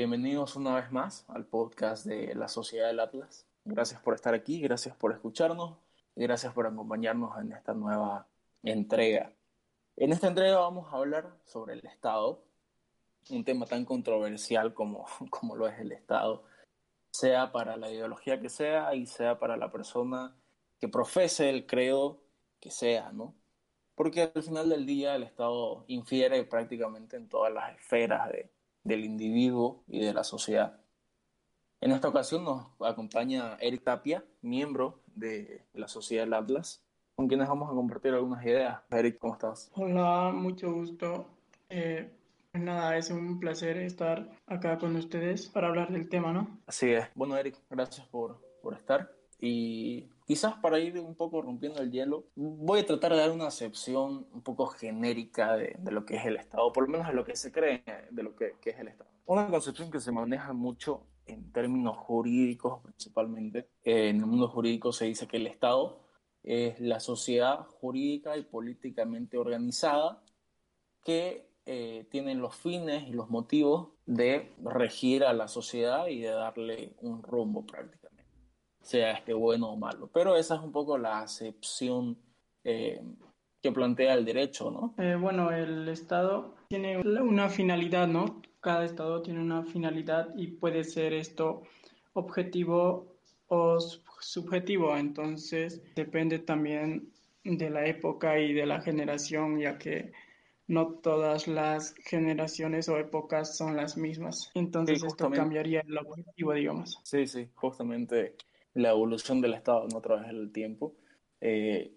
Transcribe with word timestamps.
bienvenidos 0.00 0.56
una 0.56 0.76
vez 0.76 0.90
más 0.90 1.26
al 1.28 1.44
podcast 1.44 2.06
de 2.06 2.34
la 2.34 2.48
Sociedad 2.48 2.86
del 2.86 3.00
Atlas. 3.00 3.46
Gracias 3.66 4.00
por 4.00 4.14
estar 4.14 4.32
aquí, 4.32 4.58
gracias 4.58 4.96
por 4.96 5.12
escucharnos 5.12 5.76
y 6.16 6.22
gracias 6.22 6.54
por 6.54 6.66
acompañarnos 6.66 7.38
en 7.38 7.52
esta 7.52 7.74
nueva 7.74 8.26
entrega. 8.62 9.34
En 9.96 10.12
esta 10.12 10.28
entrega 10.28 10.56
vamos 10.56 10.90
a 10.90 10.96
hablar 10.96 11.36
sobre 11.44 11.74
el 11.74 11.84
Estado, 11.84 12.42
un 13.28 13.44
tema 13.44 13.66
tan 13.66 13.84
controversial 13.84 14.72
como, 14.72 15.04
como 15.28 15.54
lo 15.54 15.68
es 15.68 15.78
el 15.78 15.92
Estado, 15.92 16.44
sea 17.10 17.52
para 17.52 17.76
la 17.76 17.90
ideología 17.90 18.40
que 18.40 18.48
sea 18.48 18.94
y 18.94 19.04
sea 19.04 19.38
para 19.38 19.58
la 19.58 19.70
persona 19.70 20.34
que 20.80 20.88
profese 20.88 21.50
el 21.50 21.66
credo 21.66 22.22
que 22.58 22.70
sea, 22.70 23.12
¿no? 23.12 23.34
Porque 23.94 24.32
al 24.34 24.42
final 24.42 24.70
del 24.70 24.86
día 24.86 25.14
el 25.14 25.24
Estado 25.24 25.84
infiere 25.88 26.42
prácticamente 26.44 27.18
en 27.18 27.28
todas 27.28 27.52
las 27.52 27.76
esferas 27.76 28.30
de, 28.30 28.50
del 28.84 29.04
individuo 29.04 29.82
y 29.86 30.00
de 30.00 30.14
la 30.14 30.24
sociedad. 30.24 30.80
En 31.80 31.92
esta 31.92 32.08
ocasión 32.08 32.44
nos 32.44 32.66
acompaña 32.80 33.56
Eric 33.60 33.84
Tapia, 33.84 34.22
miembro 34.42 35.00
de 35.14 35.64
la 35.72 35.88
Sociedad 35.88 36.24
del 36.24 36.34
Atlas, 36.34 36.84
con 37.14 37.26
quienes 37.26 37.48
vamos 37.48 37.70
a 37.70 37.74
compartir 37.74 38.12
algunas 38.12 38.44
ideas. 38.44 38.80
Eric, 38.90 39.18
¿cómo 39.18 39.32
estás? 39.32 39.70
Hola, 39.74 40.30
mucho 40.34 40.72
gusto. 40.72 41.26
Eh, 41.70 42.10
pues 42.52 42.64
nada, 42.64 42.96
es 42.98 43.10
un 43.10 43.38
placer 43.38 43.78
estar 43.78 44.28
acá 44.46 44.76
con 44.78 44.96
ustedes 44.96 45.48
para 45.48 45.68
hablar 45.68 45.90
del 45.90 46.08
tema, 46.08 46.32
¿no? 46.32 46.58
Así 46.66 46.90
es. 46.90 47.06
Bueno, 47.14 47.36
Eric, 47.36 47.56
gracias 47.70 48.06
por, 48.08 48.40
por 48.62 48.74
estar. 48.74 49.12
Y 49.38 50.10
quizás 50.30 50.54
para 50.58 50.78
ir 50.78 50.96
un 51.00 51.16
poco 51.16 51.42
rompiendo 51.42 51.80
el 51.80 51.90
hielo, 51.90 52.28
voy 52.36 52.78
a 52.78 52.86
tratar 52.86 53.10
de 53.10 53.18
dar 53.18 53.32
una 53.32 53.48
acepción 53.48 54.28
un 54.32 54.42
poco 54.44 54.68
genérica 54.68 55.56
de, 55.56 55.74
de 55.76 55.90
lo 55.90 56.06
que 56.06 56.14
es 56.14 56.24
el 56.24 56.36
Estado, 56.36 56.72
por 56.72 56.84
lo 56.84 56.88
menos 56.88 57.08
de 57.08 57.14
lo 57.14 57.24
que 57.24 57.34
se 57.34 57.50
cree 57.50 57.82
de 58.12 58.22
lo 58.22 58.36
que, 58.36 58.54
que, 58.60 58.70
es 58.70 58.78
el 58.78 58.86
Estado. 58.86 59.10
Una 59.26 59.48
concepción 59.48 59.90
que 59.90 59.98
se 59.98 60.12
maneja 60.12 60.52
mucho 60.52 61.02
en 61.26 61.50
términos 61.50 61.96
jurídicos 61.96 62.80
principalmente. 62.80 63.70
en 63.82 64.20
el 64.20 64.26
mundo 64.26 64.46
jurídico 64.46 64.92
se 64.92 65.06
dice 65.06 65.26
que 65.26 65.38
el 65.38 65.48
Estado 65.48 65.98
es 66.44 66.78
la 66.78 67.00
sociedad 67.00 67.66
jurídica 67.80 68.36
y 68.36 68.44
políticamente 68.44 69.36
organizada 69.36 70.22
que 71.02 71.50
eh, 71.66 72.06
tiene 72.08 72.36
los 72.36 72.54
fines 72.54 73.08
y 73.08 73.14
los 73.14 73.30
motivos 73.30 73.88
de 74.06 74.52
regir 74.62 75.24
a 75.24 75.32
la 75.32 75.48
sociedad 75.48 76.06
y 76.06 76.20
de 76.20 76.30
darle 76.30 76.94
un 77.00 77.20
rumbo 77.20 77.66
prácticamente 77.66 77.99
sea 78.80 79.12
este 79.12 79.32
bueno 79.32 79.70
o 79.70 79.76
malo. 79.76 80.08
Pero 80.12 80.36
esa 80.36 80.56
es 80.56 80.60
un 80.62 80.72
poco 80.72 80.98
la 80.98 81.20
acepción 81.20 82.16
eh, 82.64 83.00
que 83.62 83.72
plantea 83.72 84.14
el 84.14 84.24
derecho, 84.24 84.70
¿no? 84.70 84.94
Eh, 85.02 85.16
bueno, 85.16 85.50
el 85.50 85.88
Estado 85.88 86.54
tiene 86.68 86.98
una 86.98 87.48
finalidad, 87.48 88.08
¿no? 88.08 88.42
Cada 88.60 88.84
Estado 88.84 89.22
tiene 89.22 89.40
una 89.40 89.64
finalidad 89.64 90.28
y 90.36 90.48
puede 90.48 90.84
ser 90.84 91.12
esto 91.12 91.62
objetivo 92.14 93.16
o 93.48 93.78
subjetivo. 94.20 94.96
Entonces, 94.96 95.82
depende 95.94 96.38
también 96.38 97.12
de 97.44 97.70
la 97.70 97.86
época 97.86 98.38
y 98.38 98.52
de 98.52 98.66
la 98.66 98.80
generación, 98.80 99.58
ya 99.58 99.78
que 99.78 100.12
no 100.66 100.92
todas 101.02 101.48
las 101.48 101.94
generaciones 102.04 102.88
o 102.88 102.96
épocas 102.96 103.56
son 103.56 103.76
las 103.76 103.96
mismas. 103.96 104.50
Entonces, 104.54 105.02
esto 105.02 105.30
cambiaría 105.30 105.80
el 105.80 105.98
objetivo, 105.98 106.52
digamos. 106.52 107.00
Sí, 107.02 107.26
sí, 107.26 107.48
justamente 107.54 108.36
la 108.74 108.90
evolución 108.90 109.40
del 109.40 109.54
Estado 109.54 109.86
¿no? 109.88 109.98
a 109.98 110.02
través 110.02 110.26
del 110.28 110.52
tiempo. 110.52 110.94
Eh, 111.40 111.96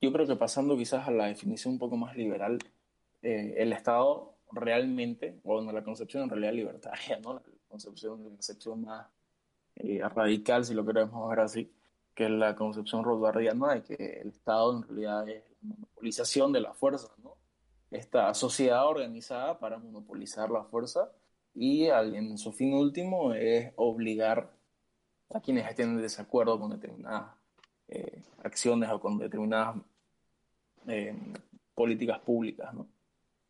yo 0.00 0.12
creo 0.12 0.26
que 0.26 0.36
pasando 0.36 0.76
quizás 0.76 1.06
a 1.08 1.10
la 1.10 1.26
definición 1.26 1.74
un 1.74 1.78
poco 1.78 1.96
más 1.96 2.16
liberal, 2.16 2.58
eh, 3.22 3.54
el 3.58 3.72
Estado 3.72 4.36
realmente, 4.52 5.40
bueno, 5.44 5.72
la 5.72 5.84
concepción 5.84 6.24
en 6.24 6.30
realidad 6.30 6.52
libertaria, 6.52 7.18
¿no? 7.20 7.34
la 7.34 7.42
concepción, 7.68 8.22
la 8.24 8.30
concepción 8.30 8.82
más 8.82 9.06
eh, 9.76 10.00
radical, 10.08 10.64
si 10.64 10.74
lo 10.74 10.84
queremos 10.84 11.28
ver 11.28 11.40
así, 11.40 11.72
que 12.14 12.24
es 12.24 12.30
la 12.30 12.56
concepción 12.56 13.04
rothbardiana 13.04 13.74
de 13.74 13.82
que 13.82 14.20
el 14.20 14.28
Estado 14.28 14.76
en 14.76 14.82
realidad 14.82 15.28
es 15.28 15.44
la 15.62 15.74
monopolización 15.74 16.52
de 16.52 16.60
la 16.60 16.74
fuerza, 16.74 17.08
¿no? 17.22 17.36
esta 17.90 18.32
sociedad 18.34 18.86
organizada 18.86 19.58
para 19.58 19.78
monopolizar 19.78 20.50
la 20.50 20.64
fuerza 20.64 21.10
y 21.54 21.86
en 21.86 22.38
su 22.38 22.52
fin 22.52 22.72
último 22.74 23.34
es 23.34 23.72
obligar 23.76 24.52
a 25.32 25.40
quienes 25.40 25.68
estén 25.68 25.90
en 25.90 26.02
desacuerdo 26.02 26.58
con 26.58 26.70
determinadas 26.70 27.32
eh, 27.88 28.22
acciones 28.42 28.90
o 28.90 29.00
con 29.00 29.18
determinadas 29.18 29.76
eh, 30.86 31.14
políticas 31.74 32.18
públicas. 32.20 32.72
¿no? 32.74 32.86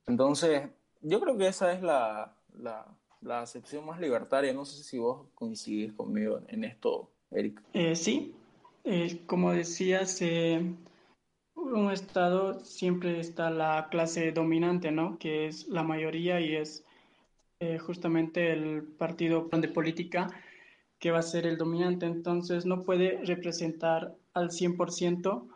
Entonces, 0.07 0.69
yo 1.01 1.21
creo 1.21 1.37
que 1.37 1.49
esa 1.49 1.73
es 1.73 1.83
la, 1.83 2.35
la, 2.59 2.87
la, 3.23 3.41
acepción 3.41 3.87
más 3.87 4.01
libertaria. 4.01 4.53
No 4.53 4.65
sé 4.65 4.83
si 4.83 4.99
vos 4.99 5.27
coincides 5.35 5.93
conmigo 5.93 6.41
en 6.49 6.65
esto, 6.65 7.11
Eric. 7.31 7.63
Eh, 7.73 7.97
sí, 7.97 8.35
como 9.27 9.53
decías, 9.53 10.21
un 11.55 11.91
Estado 11.91 12.61
siempre 12.65 13.21
está 13.21 13.51
la 13.51 13.89
clase 13.91 14.33
dominante, 14.33 14.91
¿no? 14.91 15.19
que 15.19 15.47
es 15.47 15.69
la 15.69 15.83
mayoría 15.83 16.41
y 16.41 16.57
es 16.57 16.85
justamente 17.85 18.53
el 18.53 18.83
partido 18.83 19.49
de 19.53 19.69
política 19.69 20.29
que 21.00 21.11
va 21.11 21.19
a 21.19 21.22
ser 21.22 21.47
el 21.47 21.56
dominante, 21.56 22.06
entonces 22.06 22.66
no 22.66 22.83
puede 22.83 23.25
representar 23.25 24.15
al 24.34 24.50
100%, 24.50 25.49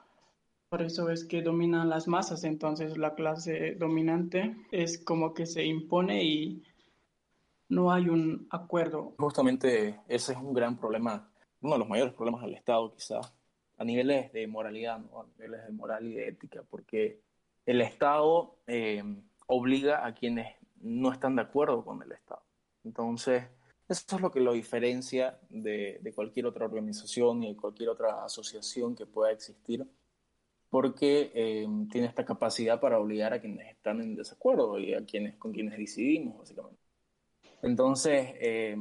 por 0.70 0.82
eso 0.82 1.10
es 1.10 1.24
que 1.24 1.42
dominan 1.42 1.90
las 1.90 2.08
masas, 2.08 2.44
entonces 2.44 2.96
la 2.96 3.14
clase 3.14 3.76
dominante 3.78 4.56
es 4.72 4.98
como 4.98 5.34
que 5.34 5.44
se 5.46 5.64
impone 5.64 6.24
y 6.24 6.62
no 7.68 7.92
hay 7.92 8.08
un 8.08 8.48
acuerdo. 8.50 9.14
Justamente 9.18 10.00
ese 10.08 10.32
es 10.32 10.38
un 10.38 10.54
gran 10.54 10.78
problema, 10.78 11.30
uno 11.60 11.74
de 11.74 11.78
los 11.78 11.88
mayores 11.88 12.14
problemas 12.14 12.40
del 12.40 12.54
Estado 12.54 12.94
quizás, 12.94 13.32
a 13.76 13.84
niveles 13.84 14.32
de 14.32 14.46
moralidad, 14.46 14.96
a 14.96 15.26
niveles 15.36 15.66
de 15.66 15.72
moral 15.72 16.06
y 16.06 16.14
de 16.14 16.28
ética, 16.28 16.62
porque 16.70 17.20
el 17.66 17.82
Estado 17.82 18.56
eh, 18.66 19.02
obliga 19.46 20.06
a 20.06 20.14
quienes 20.14 20.56
no 20.80 21.12
están 21.12 21.36
de 21.36 21.42
acuerdo 21.42 21.84
con 21.84 22.02
el 22.02 22.12
Estado. 22.12 22.42
Entonces, 22.82 23.44
eso 23.88 24.16
es 24.16 24.22
lo 24.22 24.30
que 24.30 24.40
lo 24.40 24.52
diferencia 24.52 25.38
de, 25.50 26.00
cualquier 26.14 26.46
otra 26.46 26.64
organización 26.64 27.42
y 27.42 27.48
de 27.48 27.56
cualquier 27.56 27.90
otra 27.90 28.24
asociación 28.24 28.94
que 28.96 29.04
pueda 29.06 29.30
existir, 29.30 29.86
porque 30.70 31.30
eh, 31.34 31.68
tiene 31.90 32.06
esta 32.06 32.24
capacidad 32.24 32.80
para 32.80 32.98
obligar 32.98 33.34
a 33.34 33.40
quienes 33.40 33.68
están 33.70 34.00
en 34.00 34.16
desacuerdo 34.16 34.78
y 34.78 34.94
a 34.94 35.04
quienes 35.04 35.36
con 35.36 35.52
quienes 35.52 35.78
decidimos, 35.78 36.38
básicamente. 36.38 36.80
Entonces, 37.62 38.30
eh, 38.40 38.76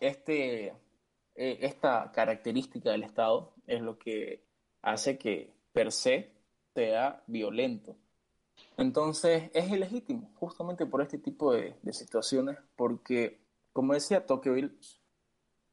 este, 0.00 0.66
eh, 0.66 1.58
esta 1.60 2.10
característica 2.12 2.90
del 2.92 3.02
Estado 3.02 3.52
es 3.66 3.82
lo 3.82 3.98
que 3.98 4.44
hace 4.82 5.18
que 5.18 5.52
per 5.72 5.90
se 5.90 6.30
sea 6.74 7.22
violento. 7.26 7.96
Entonces, 8.76 9.50
es 9.52 9.70
ilegítimo, 9.70 10.30
justamente 10.36 10.86
por 10.86 11.02
este 11.02 11.18
tipo 11.18 11.52
de, 11.52 11.74
de 11.82 11.92
situaciones, 11.92 12.56
porque 12.76 13.43
como 13.74 13.92
decía 13.92 14.24
Tocqueville, 14.24 14.70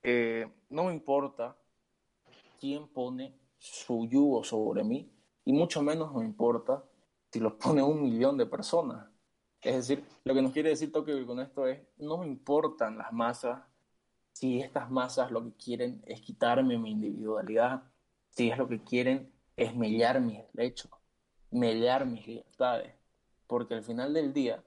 eh, 0.01 0.51
no 0.69 0.85
me 0.85 0.93
importa 0.93 1.55
quién 2.59 2.87
pone 2.87 3.37
su 3.59 4.07
yugo 4.07 4.43
sobre 4.43 4.83
mí, 4.83 5.09
y 5.45 5.53
mucho 5.53 5.83
menos 5.83 6.13
me 6.15 6.25
importa 6.25 6.83
si 7.31 7.39
lo 7.39 7.57
pone 7.57 7.83
un 7.83 8.01
millón 8.01 8.37
de 8.37 8.47
personas. 8.47 9.07
Es 9.61 9.75
decir, 9.75 10.03
lo 10.23 10.33
que 10.33 10.41
nos 10.41 10.51
quiere 10.51 10.69
decir 10.69 10.91
Tocqueville 10.91 11.27
con 11.27 11.39
esto 11.39 11.67
es, 11.67 11.79
no 11.99 12.17
me 12.17 12.25
importan 12.25 12.97
las 12.97 13.13
masas 13.13 13.61
si 14.33 14.59
estas 14.59 14.89
masas 14.89 15.29
lo 15.29 15.43
que 15.43 15.53
quieren 15.53 16.01
es 16.07 16.21
quitarme 16.21 16.79
mi 16.79 16.91
individualidad, 16.91 17.83
si 18.31 18.49
es 18.49 18.57
lo 18.57 18.67
que 18.67 18.81
quieren 18.81 19.31
es 19.55 19.75
mellar 19.75 20.21
mis 20.21 20.39
derechos, 20.53 20.89
mellar 21.51 22.07
mis 22.07 22.25
libertades, 22.25 22.95
porque 23.45 23.75
al 23.75 23.83
final 23.83 24.11
del 24.11 24.33
día 24.33 24.63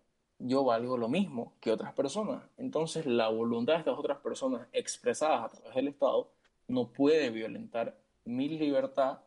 yo 0.46 0.62
valgo 0.62 0.98
lo 0.98 1.08
mismo 1.08 1.54
que 1.58 1.70
otras 1.70 1.94
personas. 1.94 2.42
Entonces, 2.58 3.06
la 3.06 3.28
voluntad 3.28 3.74
de 3.74 3.78
estas 3.78 3.98
otras 3.98 4.18
personas 4.18 4.68
expresadas 4.72 5.44
a 5.44 5.48
través 5.48 5.74
del 5.74 5.88
Estado 5.88 6.30
no 6.68 6.92
puede 6.92 7.30
violentar 7.30 7.98
mi 8.26 8.48
libertad 8.50 9.20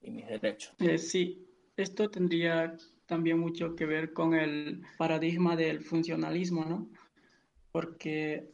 y 0.00 0.10
mis 0.10 0.26
derechos. 0.28 0.72
Eh, 0.78 0.98
sí, 0.98 1.48
esto 1.76 2.08
tendría 2.10 2.76
también 3.06 3.40
mucho 3.40 3.74
que 3.74 3.86
ver 3.86 4.12
con 4.12 4.34
el 4.34 4.82
paradigma 4.96 5.56
del 5.56 5.80
funcionalismo, 5.80 6.64
¿no? 6.64 6.88
Porque 7.72 8.52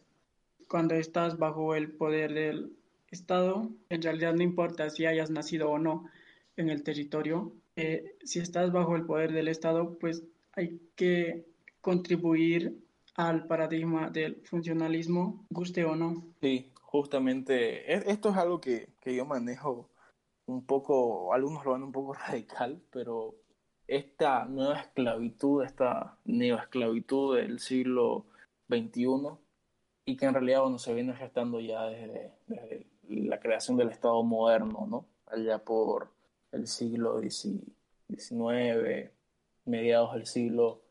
cuando 0.69 0.95
estás 0.95 1.39
bajo 1.39 1.75
el 1.75 1.93
poder 1.93 2.33
del 2.33 2.73
Estado, 3.11 3.71
en 3.91 4.01
realidad 4.01 4.33
no 4.33 4.43
importa 4.43 4.89
si 4.89 5.05
hayas 5.05 5.31
nacido 5.31 5.71
o 5.71 5.79
no 5.79 6.09
en 6.57 6.71
el 6.71 6.83
territorio, 6.83 7.53
eh, 7.77 8.17
si 8.25 8.39
estás 8.39 8.73
bajo 8.73 8.97
el 8.97 9.05
poder 9.05 9.33
del 9.33 9.49
Estado, 9.49 9.99
pues 9.99 10.25
hay 10.53 10.81
que 10.97 11.52
contribuir 11.83 12.83
al 13.17 13.47
paradigma 13.47 14.09
del 14.09 14.37
funcionalismo, 14.47 15.45
guste 15.51 15.85
o 15.85 15.95
no. 15.95 16.25
Sí, 16.41 16.73
justamente, 16.81 17.93
e, 17.93 18.11
esto 18.11 18.31
es 18.31 18.37
algo 18.37 18.61
que, 18.61 18.89
que 19.01 19.15
yo 19.15 19.27
manejo 19.27 19.91
un 20.47 20.65
poco, 20.65 21.35
algunos 21.35 21.65
lo 21.65 21.73
ven 21.73 21.83
un 21.83 21.93
poco 21.93 22.15
radical, 22.29 22.81
pero 22.91 23.35
esta 23.87 24.47
nueva 24.47 24.81
esclavitud, 24.81 25.65
esta 25.65 26.17
neoesclavitud 26.25 27.37
del 27.37 27.59
siglo 27.59 28.27
XXI, 28.69 29.37
y 30.05 30.17
que 30.17 30.27
en 30.27 30.35
realidad 30.35 30.63
bueno, 30.63 30.79
se 30.79 30.95
viene 30.95 31.15
gestando 31.15 31.61
ya 31.61 31.85
desde, 31.85 32.33
la 33.09 33.41
creación 33.41 33.77
del 33.77 33.91
Estado 33.91 34.23
moderno, 34.23 34.87
¿no? 34.89 35.07
allá 35.27 35.59
por 35.59 36.11
el 36.53 36.67
siglo 36.67 37.21
XIX, 37.21 39.11
mediados 39.65 40.15
del 40.15 40.27
siglo 40.27 40.82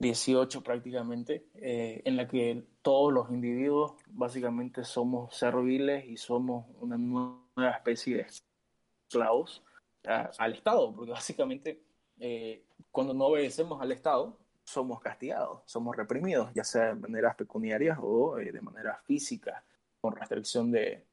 XVIII 0.00 0.62
prácticamente, 0.62 1.48
eh, 1.54 2.02
en 2.04 2.16
la 2.16 2.28
que 2.28 2.64
todos 2.82 3.12
los 3.12 3.30
individuos 3.30 3.94
básicamente 4.06 4.84
somos 4.84 5.34
serviles 5.34 6.04
y 6.06 6.16
somos 6.16 6.66
una 6.80 6.96
nueva 6.96 7.70
especie 7.76 8.16
de 8.16 8.26
esclavos 9.06 9.64
al 10.04 10.54
Estado, 10.54 10.94
porque 10.94 11.10
básicamente 11.10 11.82
eh, 12.18 12.64
cuando 12.90 13.12
no 13.12 13.26
obedecemos 13.26 13.82
al 13.82 13.92
Estado 13.92 14.38
somos 14.62 15.00
castigados, 15.00 15.62
somos 15.66 15.96
reprimidos, 15.96 16.52
ya 16.54 16.62
sea 16.62 16.88
de 16.88 16.94
maneras 16.94 17.34
pecuniarias 17.34 17.98
o 18.00 18.38
eh, 18.38 18.52
de 18.52 18.60
manera 18.60 19.00
física, 19.04 19.64
con 20.00 20.14
restricción 20.14 20.70
de, 20.70 21.04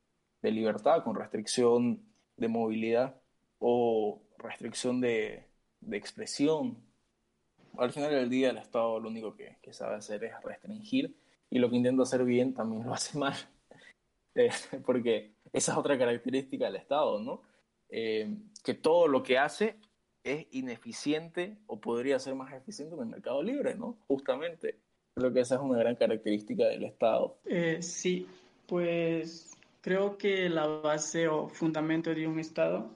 libertad, 0.44 1.04
con 1.04 1.16
restricción 1.16 2.06
de 2.38 2.48
movilidad 2.48 3.20
o 3.58 4.22
restricción 4.38 5.02
de 5.02 5.48
expresión. 5.90 6.85
Al 7.80 7.92
final 7.92 8.12
del 8.12 8.30
día 8.30 8.50
el 8.50 8.58
Estado 8.58 9.00
lo 9.00 9.10
único 9.10 9.36
que, 9.36 9.58
que, 9.62 9.74
sabe 9.74 9.96
hacer 9.96 10.24
es 10.24 10.34
restringir 10.44 11.16
y 11.50 11.60
lo 11.60 11.70
que 11.70 11.78
intenta 11.78 12.04
hacer 12.04 12.24
bien 12.24 12.54
también 12.54 12.86
lo 12.86 12.94
hace 12.94 13.18
mal. 13.18 13.36
Eh, 14.38 14.50
porque 14.86 15.32
esa 15.54 15.72
es 15.72 15.78
otra 15.78 15.98
característica 15.98 16.66
del 16.66 16.76
Estado, 16.76 17.22
¿no? 17.22 17.42
Eh, 17.88 18.36
que 18.66 18.74
todo 18.74 19.08
lo 19.08 19.24
que 19.24 19.38
hace 19.38 19.78
es 20.26 20.48
ineficiente 20.52 21.58
o 21.68 21.80
podría 21.80 22.20
ser 22.20 22.36
más 22.36 22.52
eficiente 22.52 22.96
en 22.96 23.02
el 23.02 23.08
mercado 23.08 23.42
libre, 23.42 23.76
¿no? 23.76 23.98
Justamente. 24.08 24.80
Creo 25.16 25.32
que 25.32 25.40
esa 25.40 25.56
es 25.56 25.62
una 25.62 25.80
gran 25.80 25.96
característica 25.96 26.66
del 26.66 26.84
Estado. 26.84 27.38
Eh, 27.46 27.82
sí, 27.82 28.28
pues 28.68 29.56
creo 29.82 30.18
que 30.18 30.50
la 30.50 30.68
base 30.68 31.28
o 31.28 31.48
fundamento 31.48 32.14
de 32.14 32.28
un 32.28 32.40
Estado 32.40 32.90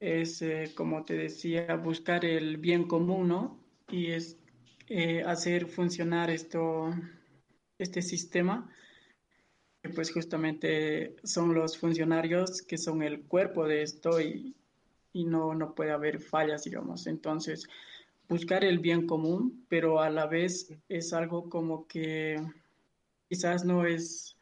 es, 0.00 0.42
eh, 0.42 0.72
como 0.74 1.04
te 1.04 1.14
decía, 1.14 1.76
buscar 1.76 2.24
el 2.24 2.56
bien 2.56 2.88
común, 2.88 3.28
¿no? 3.28 3.61
Y 3.92 4.10
es 4.10 4.36
eh, 4.88 5.22
hacer 5.22 5.66
funcionar 5.66 6.30
esto, 6.30 6.92
este 7.78 8.02
sistema, 8.02 8.68
pues 9.94 10.12
justamente 10.12 11.14
son 11.22 11.54
los 11.54 11.78
funcionarios 11.78 12.62
que 12.62 12.78
son 12.78 13.02
el 13.02 13.22
cuerpo 13.22 13.68
de 13.68 13.82
esto 13.82 14.20
y, 14.20 14.56
y 15.12 15.24
no, 15.24 15.54
no 15.54 15.76
puede 15.76 15.92
haber 15.92 16.20
fallas, 16.20 16.64
digamos. 16.64 17.06
Entonces, 17.06 17.68
buscar 18.28 18.64
el 18.64 18.80
bien 18.80 19.06
común, 19.06 19.64
pero 19.68 20.00
a 20.00 20.10
la 20.10 20.26
vez 20.26 20.74
es 20.88 21.12
algo 21.12 21.48
como 21.48 21.86
que 21.86 22.42
quizás 23.28 23.64
no 23.64 23.86
es 23.86 24.36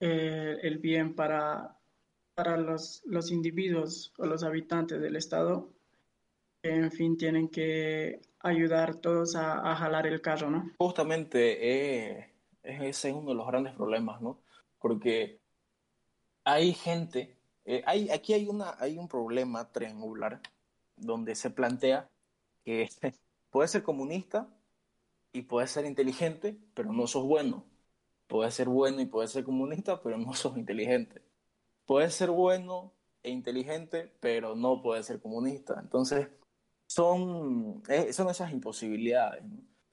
eh, 0.00 0.58
el 0.62 0.78
bien 0.78 1.14
para 1.14 1.76
para 2.36 2.58
los, 2.58 3.02
los 3.06 3.32
individuos 3.32 4.12
o 4.18 4.26
los 4.26 4.42
habitantes 4.42 5.00
del 5.00 5.16
Estado, 5.16 5.72
en 6.62 6.92
fin 6.92 7.16
tienen 7.16 7.48
que 7.48 8.20
ayudar 8.46 8.96
todos 8.96 9.36
a, 9.36 9.74
jalar 9.76 10.06
el 10.06 10.20
carro, 10.20 10.50
¿no? 10.50 10.70
Justamente 10.78 12.18
eh, 12.18 12.34
ese 12.62 13.08
es 13.10 13.14
uno 13.14 13.30
de 13.30 13.34
los 13.36 13.46
grandes 13.46 13.74
problemas, 13.74 14.20
¿no? 14.20 14.40
Porque 14.78 15.40
hay 16.44 16.74
gente, 16.74 17.36
eh, 17.64 17.82
hay, 17.86 18.10
aquí 18.10 18.34
hay, 18.34 18.48
hay 18.78 18.98
un 18.98 19.08
problema 19.08 19.70
triangular 19.72 20.40
donde 20.96 21.34
se 21.34 21.50
plantea 21.50 22.08
que 22.64 22.88
puede 23.50 23.68
ser 23.68 23.82
comunista 23.82 24.48
y 25.32 25.42
puede 25.42 25.66
ser 25.66 25.84
inteligente, 25.86 26.56
pero 26.74 26.92
no 26.92 27.06
sos 27.06 27.24
bueno. 27.24 27.64
Puede 28.26 28.50
ser 28.50 28.68
bueno 28.68 29.00
y 29.00 29.06
puede 29.06 29.28
ser 29.28 29.44
comunista, 29.44 30.02
pero 30.02 30.18
no 30.18 30.34
sos 30.34 30.56
inteligente 30.56 31.26
puede 31.86 32.10
ser 32.10 32.30
bueno 32.30 32.92
e 33.22 33.30
inteligente, 33.30 34.12
pero 34.20 34.54
no 34.54 34.82
puede 34.82 35.02
ser 35.02 35.20
comunista. 35.20 35.78
Entonces, 35.80 36.28
son, 36.86 37.82
eh, 37.88 38.12
son 38.12 38.28
esas 38.28 38.52
imposibilidades. 38.52 39.42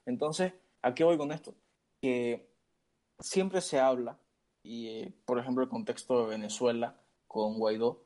Entonces, 0.06 0.52
¿a 0.82 0.94
qué 0.94 1.04
voy 1.04 1.16
con 1.18 1.32
esto? 1.32 1.54
Que 2.00 2.48
siempre 3.18 3.60
se 3.60 3.80
habla, 3.80 4.18
y 4.62 4.88
eh, 4.88 5.14
por 5.24 5.38
ejemplo 5.38 5.62
el 5.62 5.70
contexto 5.70 6.22
de 6.22 6.30
Venezuela 6.30 7.00
con 7.26 7.58
Guaidó, 7.58 8.04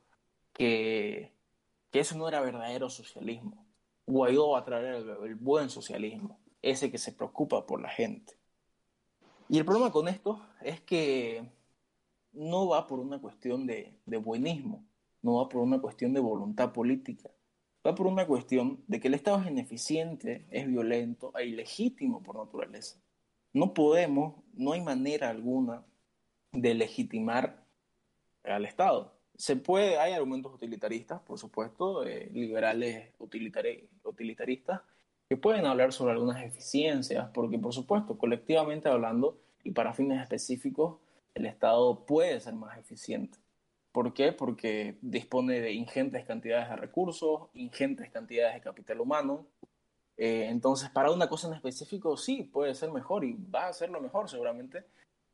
que, 0.53 1.33
que 1.91 1.99
eso 1.99 2.17
no 2.17 2.27
era 2.27 2.41
verdadero 2.41 2.89
socialismo. 2.89 3.65
Guaidó 4.05 4.51
va 4.51 4.59
a 4.59 4.65
traer 4.65 5.05
el 5.23 5.35
buen 5.35 5.69
socialismo, 5.69 6.39
ese 6.61 6.91
que 6.91 6.97
se 6.97 7.11
preocupa 7.11 7.65
por 7.65 7.81
la 7.81 7.89
gente. 7.89 8.39
Y 9.49 9.57
el 9.57 9.65
problema 9.65 9.91
con 9.91 10.07
esto 10.07 10.45
es 10.61 10.79
que 10.81 11.43
no 12.33 12.67
va 12.67 12.85
por 12.87 12.99
una 12.99 13.19
cuestión 13.19 13.65
de, 13.65 13.97
buenismo, 14.05 14.85
no 15.21 15.35
va 15.35 15.49
por 15.49 15.61
una 15.61 15.81
cuestión 15.81 16.13
de 16.13 16.19
voluntad 16.19 16.71
política, 16.71 17.31
va 17.85 17.95
por 17.95 18.07
una 18.07 18.25
cuestión 18.25 18.83
de 18.87 18.99
que 18.99 19.07
el 19.07 19.13
Estado 19.13 19.41
es 19.41 19.47
ineficiente, 19.47 20.45
es 20.51 20.67
violento 20.67 21.31
e 21.37 21.45
ilegítimo 21.45 22.21
por 22.21 22.37
naturaleza. 22.37 22.99
No 23.53 23.73
podemos, 23.73 24.35
no 24.53 24.73
hay 24.73 24.81
manera 24.81 25.29
alguna 25.29 25.83
de 26.51 26.73
legitimar 26.73 27.63
al 28.43 28.65
Estado. 28.65 29.13
Se 29.35 29.55
puede, 29.55 29.97
hay 29.97 30.13
argumentos 30.13 30.53
utilitaristas, 30.53 31.21
por 31.21 31.39
supuesto, 31.39 32.05
eh, 32.05 32.29
liberales 32.33 33.13
utilitaristas, 33.19 34.81
que 35.29 35.37
pueden 35.37 35.65
hablar 35.65 35.93
sobre 35.93 36.13
algunas 36.13 36.43
eficiencias, 36.43 37.29
porque 37.33 37.57
por 37.59 37.73
supuesto, 37.73 38.17
colectivamente 38.17 38.89
hablando 38.89 39.39
y 39.63 39.71
para 39.71 39.93
fines 39.93 40.21
específicos, 40.21 40.97
el 41.35 41.45
Estado 41.45 42.05
puede 42.05 42.39
ser 42.39 42.55
más 42.55 42.77
eficiente. 42.77 43.37
¿Por 43.91 44.13
qué? 44.13 44.31
Porque 44.31 44.97
dispone 45.01 45.59
de 45.61 45.73
ingentes 45.73 46.25
cantidades 46.25 46.69
de 46.69 46.75
recursos, 46.75 47.49
ingentes 47.53 48.11
cantidades 48.11 48.53
de 48.55 48.61
capital 48.61 49.01
humano. 49.01 49.47
Eh, 50.17 50.47
entonces, 50.49 50.89
para 50.91 51.11
una 51.11 51.27
cosa 51.27 51.47
en 51.47 51.55
específico, 51.55 52.15
sí, 52.15 52.43
puede 52.43 52.75
ser 52.75 52.91
mejor 52.91 53.23
y 53.25 53.33
va 53.33 53.67
a 53.67 53.73
ser 53.73 53.89
lo 53.89 54.01
mejor 54.01 54.29
seguramente 54.29 54.85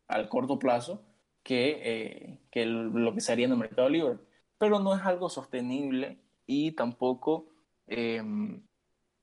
al 0.07 0.29
corto 0.29 0.57
plazo 0.57 1.03
que, 1.43 2.39
eh, 2.53 2.65
lo 2.65 3.13
que 3.13 3.21
se 3.21 3.31
haría 3.33 3.45
en 3.45 3.53
el 3.53 3.57
mercado 3.57 3.89
libre. 3.89 4.19
Pero 4.57 4.79
no 4.79 4.95
es 4.95 5.01
algo 5.01 5.29
sostenible 5.29 6.19
y 6.45 6.71
tampoco 6.73 7.49
em, 7.87 8.65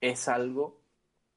es 0.01 0.29
algo 0.29 0.83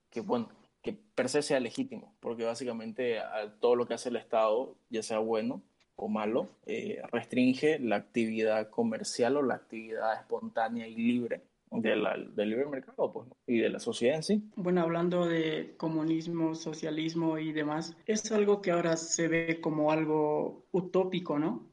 que, 0.09 0.21
bueno, 0.21 0.49
que 0.81 0.93
per 0.93 1.29
se 1.29 1.41
sea 1.41 1.59
legítimo, 1.59 2.15
porque 2.19 2.43
básicamente 2.43 3.19
todo 3.59 3.75
lo 3.75 3.87
que 3.87 3.95
hace 3.95 4.09
el 4.09 4.17
Estado, 4.17 4.77
ya 4.89 5.01
sea 5.01 5.19
bueno 5.19 5.63
o 5.95 6.07
malo, 6.07 6.49
eh, 6.65 7.01
restringe 7.11 7.79
la 7.79 7.97
actividad 7.97 8.69
comercial 8.69 9.37
o 9.37 9.41
la 9.41 9.55
actividad 9.55 10.19
espontánea 10.19 10.87
y 10.87 10.95
libre 10.95 11.41
del 11.71 12.49
libre 12.49 12.65
mercado 12.67 13.11
pues, 13.11 13.27
y 13.47 13.59
de 13.59 13.69
la 13.69 13.79
sociedad 13.79 14.17
en 14.17 14.23
sí. 14.23 14.43
Bueno, 14.55 14.81
hablando 14.81 15.25
de 15.25 15.73
comunismo, 15.77 16.55
socialismo 16.55 17.37
y 17.37 17.51
demás, 17.51 17.97
es 18.05 18.31
algo 18.31 18.61
que 18.61 18.71
ahora 18.71 18.95
se 18.95 19.27
ve 19.27 19.59
como 19.59 19.91
algo 19.91 20.65
utópico, 20.71 21.37
¿no? 21.37 21.67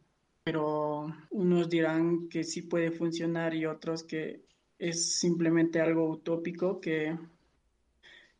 Pero 0.44 1.06
unos 1.30 1.68
dirán 1.68 2.28
que 2.28 2.42
sí 2.42 2.62
puede 2.62 2.90
funcionar 2.90 3.54
y 3.54 3.66
otros 3.66 4.02
que 4.02 4.40
es 4.78 5.18
simplemente 5.20 5.80
algo 5.80 6.08
utópico 6.08 6.80
que 6.80 7.16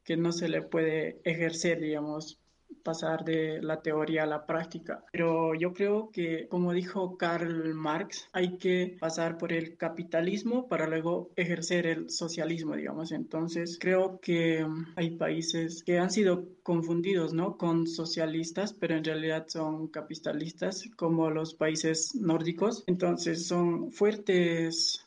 que 0.04 0.16
no 0.16 0.32
se 0.32 0.48
le 0.48 0.62
puede 0.62 1.20
ejercer, 1.24 1.80
digamos, 1.80 2.38
pasar 2.82 3.24
de 3.24 3.60
la 3.62 3.80
teoría 3.80 4.24
a 4.24 4.26
la 4.26 4.46
práctica. 4.46 5.04
Pero 5.12 5.54
yo 5.54 5.72
creo 5.72 6.10
que, 6.10 6.48
como 6.48 6.72
dijo 6.72 7.16
Karl 7.16 7.74
Marx, 7.74 8.28
hay 8.32 8.58
que 8.58 8.96
pasar 9.00 9.38
por 9.38 9.52
el 9.52 9.76
capitalismo 9.76 10.68
para 10.68 10.86
luego 10.86 11.30
ejercer 11.36 11.86
el 11.86 12.10
socialismo, 12.10 12.76
digamos. 12.76 13.12
Entonces, 13.12 13.78
creo 13.80 14.20
que 14.20 14.66
hay 14.96 15.10
países 15.10 15.82
que 15.82 15.98
han 15.98 16.10
sido 16.10 16.48
confundidos, 16.62 17.32
¿no? 17.32 17.56
Con 17.56 17.86
socialistas, 17.86 18.72
pero 18.72 18.96
en 18.96 19.04
realidad 19.04 19.46
son 19.48 19.88
capitalistas, 19.88 20.88
como 20.96 21.30
los 21.30 21.54
países 21.54 22.14
nórdicos. 22.14 22.84
Entonces, 22.86 23.46
son 23.46 23.92
fuertes 23.92 25.06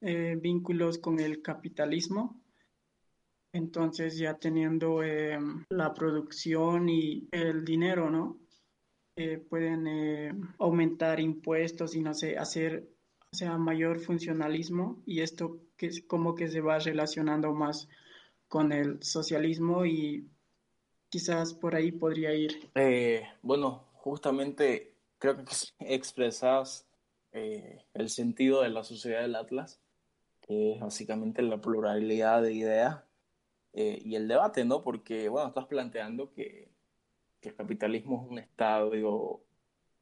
eh, 0.00 0.38
vínculos 0.40 0.98
con 0.98 1.20
el 1.20 1.42
capitalismo 1.42 2.39
entonces 3.52 4.16
ya 4.16 4.34
teniendo 4.34 5.02
em, 5.02 5.64
la 5.70 5.92
producción 5.92 6.88
y 6.88 7.28
el 7.32 7.64
dinero, 7.64 8.10
¿no? 8.10 8.38
Eh, 9.16 9.38
pueden 9.38 9.86
eh, 9.86 10.32
aumentar 10.58 11.20
impuestos 11.20 11.94
y 11.94 12.00
no 12.00 12.14
sé, 12.14 12.38
hacer 12.38 12.88
sea, 13.32 13.58
mayor 13.58 14.00
funcionalismo 14.00 15.02
y 15.04 15.20
esto 15.20 15.58
que 15.76 15.86
es 15.86 16.02
como 16.02 16.34
que 16.34 16.48
se 16.48 16.60
va 16.60 16.78
relacionando 16.78 17.52
más 17.52 17.88
con 18.48 18.72
el 18.72 19.02
socialismo 19.02 19.84
y 19.84 20.28
quizás 21.08 21.54
por 21.54 21.74
ahí 21.74 21.92
podría 21.92 22.34
ir. 22.34 22.70
Eh, 22.74 23.22
bueno, 23.42 23.84
justamente 23.94 24.94
creo 25.18 25.36
que 25.36 25.44
expresas 25.80 26.86
el 27.32 28.08
sentido 28.08 28.62
de 28.62 28.70
la 28.70 28.82
sociedad 28.82 29.22
del 29.22 29.36
Atlas, 29.36 29.80
que 30.40 30.72
es 30.72 30.80
básicamente 30.80 31.42
la 31.42 31.60
pluralidad 31.60 32.42
de 32.42 32.54
ideas 32.54 33.04
eh, 33.72 34.00
y 34.04 34.14
el 34.16 34.28
debate, 34.28 34.64
¿no? 34.64 34.82
Porque, 34.82 35.28
bueno, 35.28 35.48
estás 35.48 35.66
planteando 35.66 36.32
que, 36.32 36.68
que 37.40 37.50
el 37.50 37.54
capitalismo 37.54 38.22
es 38.24 38.30
un 38.30 38.38
estadio 38.38 39.40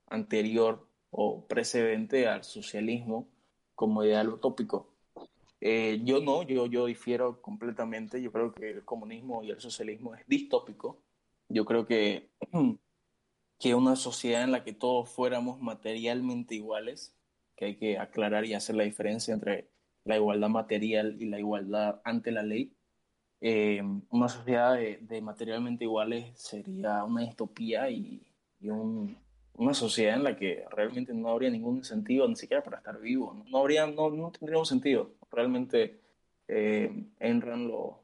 anterior 0.06 0.87
o 1.10 1.46
precedente 1.46 2.26
al 2.28 2.44
socialismo 2.44 3.28
como 3.75 4.04
ideal 4.04 4.28
utópico. 4.28 4.92
Eh, 5.60 6.00
yo 6.04 6.20
no, 6.20 6.42
yo, 6.42 6.66
yo 6.66 6.87
difiero 6.87 7.40
completamente. 7.42 8.22
Yo 8.22 8.32
creo 8.32 8.52
que 8.52 8.70
el 8.70 8.84
comunismo 8.84 9.42
y 9.42 9.50
el 9.50 9.60
socialismo 9.60 10.14
es 10.14 10.26
distópico. 10.26 11.02
Yo 11.48 11.64
creo 11.64 11.87
que, 11.87 12.30
que 13.58 13.75
una 13.75 13.96
sociedad 13.96 14.44
en 14.44 14.52
la 14.52 14.64
que 14.64 14.72
todos 14.72 15.08
fuéramos 15.08 15.60
materialmente 15.60 16.54
iguales, 16.54 17.14
que 17.56 17.66
hay 17.66 17.76
que 17.76 17.98
aclarar 17.98 18.44
y 18.44 18.54
hacer 18.54 18.76
la 18.76 18.84
diferencia 18.84 19.34
entre 19.34 19.68
la 20.04 20.16
igualdad 20.16 20.48
material 20.48 21.16
y 21.20 21.26
la 21.26 21.38
igualdad 21.38 22.00
ante 22.04 22.30
la 22.30 22.42
ley, 22.42 22.72
eh, 23.40 23.83
una 24.11 24.28
sociedad 24.28 24.76
de, 24.76 25.21
materialmente 25.23 25.85
iguales 25.85 26.33
sería 26.35 27.04
una 27.04 27.23
distopía 27.23 27.90
y, 27.90 28.23
una 28.61 29.75
sociedad 29.75 30.16
en 30.16 30.25
la 30.25 30.37
que 30.37 30.64
realmente 30.71 31.14
no 31.14 31.28
habría 31.30 31.50
ningún 31.50 31.85
sentido 31.85 32.26
ni 32.28 32.37
siquiera 32.37 32.62
para 32.62 32.78
estar 32.78 33.00
vivo. 33.00 33.45
No, 33.49 33.59
habría, 33.59 33.87
no, 33.87 34.11
no 34.11 34.30
tendría 34.30 34.59
un 34.59 34.66
sentido. 34.66 35.12
Realmente 35.30 36.00
eh, 36.49 36.90
Enran 37.21 37.68
lo, 37.68 38.00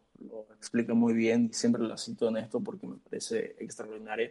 explica 0.56 0.94
muy 0.94 1.12
bien 1.14 1.48
y 1.50 1.54
siempre 1.54 1.82
lo 1.82 1.96
cito 1.98 2.28
en 2.28 2.38
esto 2.38 2.60
porque 2.60 2.86
me 2.86 2.96
parece 2.96 3.56
extraordinario 3.58 4.30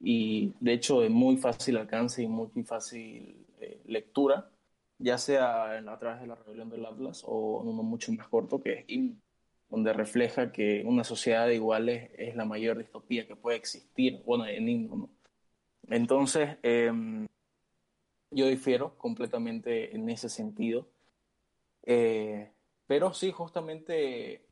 y 0.00 0.54
de 0.60 0.72
hecho 0.74 1.00
de 1.00 1.08
muy 1.08 1.36
fácil 1.36 1.76
alcance 1.76 2.22
y 2.22 2.28
muy 2.28 2.50
fácil 2.64 3.46
eh, 3.60 3.80
lectura, 3.86 4.50
ya 4.98 5.18
sea 5.18 5.78
a 5.78 5.98
través 5.98 6.20
de 6.20 6.26
la 6.28 6.36
rebelión 6.36 6.70
del 6.70 6.86
Atlas 6.86 7.24
o 7.26 7.62
en 7.62 7.68
uno 7.68 7.82
mucho 7.82 8.12
más 8.12 8.28
corto 8.28 8.60
que 8.60 8.72
es 8.80 8.84
donde 9.68 9.92
refleja 9.92 10.52
que 10.52 10.82
una 10.86 11.04
sociedad 11.04 11.46
de 11.46 11.56
iguales 11.56 12.10
es 12.16 12.36
la 12.36 12.44
mayor 12.44 12.78
distopía 12.78 13.26
que 13.26 13.36
puede 13.36 13.58
existir, 13.58 14.22
bueno, 14.24 14.46
en 14.46 14.68
himno, 14.68 15.10
Entonces, 15.88 16.58
em, 16.62 17.26
yo 18.30 18.46
difiero 18.46 18.96
completamente 18.98 19.94
en 19.94 20.08
ese 20.10 20.28
sentido. 20.28 20.88
Eh, 21.84 22.52
pero 22.86 23.14
sí, 23.14 23.32
justamente 23.32 24.46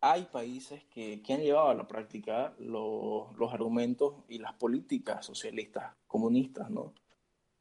hay 0.00 0.24
países 0.26 0.84
que, 0.84 1.22
que, 1.22 1.34
han 1.34 1.42
llevado 1.42 1.70
a 1.70 1.74
la 1.74 1.86
práctica 1.88 2.54
los, 2.58 3.36
los 3.38 3.52
argumentos 3.52 4.14
y 4.28 4.38
las 4.38 4.54
políticas 4.54 5.26
socialistas, 5.26 5.94
comunistas, 6.06 6.70
¿no? 6.70 6.94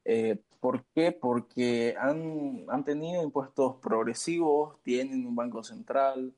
Eh, 0.06 0.41
¿Por 0.60 0.86
qué? 0.96 1.12
Porque 1.12 1.96
han, 2.00 2.65
han, 2.70 2.84
tenido 2.84 3.22
impuestos 3.24 3.75
progresivos, 3.77 4.82
tienen 4.84 5.25
un 5.25 5.36
banco 5.36 5.63
central, 5.63 6.34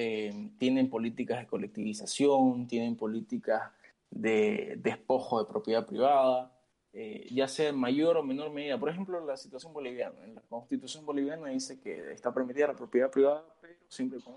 eh, 0.00 0.52
tienen 0.58 0.88
políticas 0.88 1.40
de 1.40 1.48
colectivización, 1.48 2.68
tienen 2.68 2.94
políticas 2.94 3.72
de 4.08 4.78
despojo 4.80 5.42
de 5.42 5.50
propiedad 5.50 5.84
privada, 5.84 6.56
eh, 6.92 7.26
ya 7.32 7.48
sea 7.48 7.70
en 7.70 7.76
mayor 7.80 8.16
o 8.16 8.22
menor 8.22 8.52
medida. 8.52 8.78
Por 8.78 8.90
ejemplo, 8.90 9.18
la 9.26 9.36
situación 9.36 9.72
boliviana. 9.72 10.14
En 10.22 10.36
la 10.36 10.40
constitución 10.42 11.04
boliviana 11.04 11.48
dice 11.48 11.80
que 11.80 12.12
está 12.12 12.32
permitida 12.32 12.68
la 12.68 12.76
propiedad 12.76 13.10
privada, 13.10 13.44
pero 13.60 13.74
siempre 13.88 14.20
con 14.20 14.36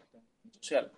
social. 0.50 0.92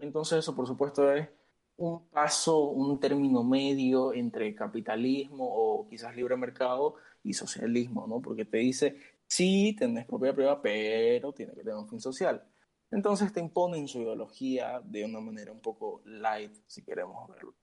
Entonces 0.00 0.40
eso, 0.40 0.56
por 0.56 0.66
supuesto, 0.66 1.12
es 1.12 1.28
un 1.76 2.04
paso, 2.08 2.64
un 2.64 2.98
término 2.98 3.44
medio 3.44 4.12
entre 4.12 4.52
capitalismo 4.56 5.46
o 5.48 5.88
quizás 5.88 6.16
libre 6.16 6.36
mercado 6.36 6.96
y 7.22 7.32
socialismo, 7.32 8.08
¿no? 8.08 8.20
Porque 8.20 8.44
te 8.44 8.58
dice, 8.58 8.96
sí, 9.28 9.76
tenés 9.78 10.04
propiedad 10.04 10.34
privada, 10.34 10.60
pero 10.60 11.32
tiene 11.32 11.52
que 11.52 11.60
tener 11.60 11.76
un 11.76 11.88
fin 11.88 12.00
social. 12.00 12.42
Entonces 12.90 13.32
te 13.32 13.40
imponen 13.40 13.86
su 13.88 14.00
ideología 14.00 14.80
de 14.84 15.04
una 15.04 15.20
manera 15.20 15.52
un 15.52 15.60
poco 15.60 16.02
light, 16.04 16.52
si 16.66 16.82
queremos 16.82 17.28
verlo. 17.28 17.54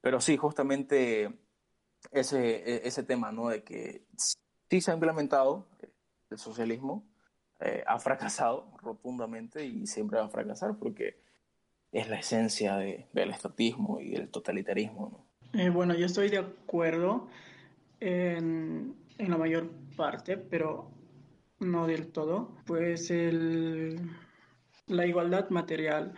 Pero 0.00 0.20
sí, 0.20 0.36
justamente 0.36 1.30
ese, 2.12 2.56
e, 2.56 2.86
ese 2.86 3.02
tema, 3.02 3.32
¿no? 3.32 3.48
De 3.48 3.62
que 3.62 4.06
sí 4.16 4.80
se 4.80 4.90
ha 4.90 4.94
implementado 4.94 5.66
el 6.30 6.38
socialismo, 6.38 7.06
eh, 7.60 7.84
ha 7.86 7.98
fracasado 7.98 8.72
rotundamente 8.82 9.64
y 9.64 9.86
siempre 9.86 10.18
va 10.18 10.24
a 10.24 10.28
fracasar 10.28 10.76
porque 10.76 11.22
es 11.92 12.08
la 12.08 12.18
esencia 12.18 12.76
del 12.76 13.30
estatismo 13.30 14.00
y 14.00 14.10
del 14.10 14.28
totalitarismo. 14.28 15.24
Eh, 15.52 15.70
bueno, 15.70 15.94
yo 15.94 16.06
estoy 16.06 16.28
de 16.28 16.38
acuerdo 16.38 17.28
en, 18.00 18.96
en, 19.18 19.30
la 19.30 19.38
mayor 19.38 19.70
parte, 19.96 20.36
pero 20.36 20.90
no 21.60 21.86
del 21.86 22.08
todo. 22.08 22.56
Pues 22.66 23.12
el, 23.12 24.10
la 24.86 25.06
igualdad 25.06 25.50
material 25.50 26.14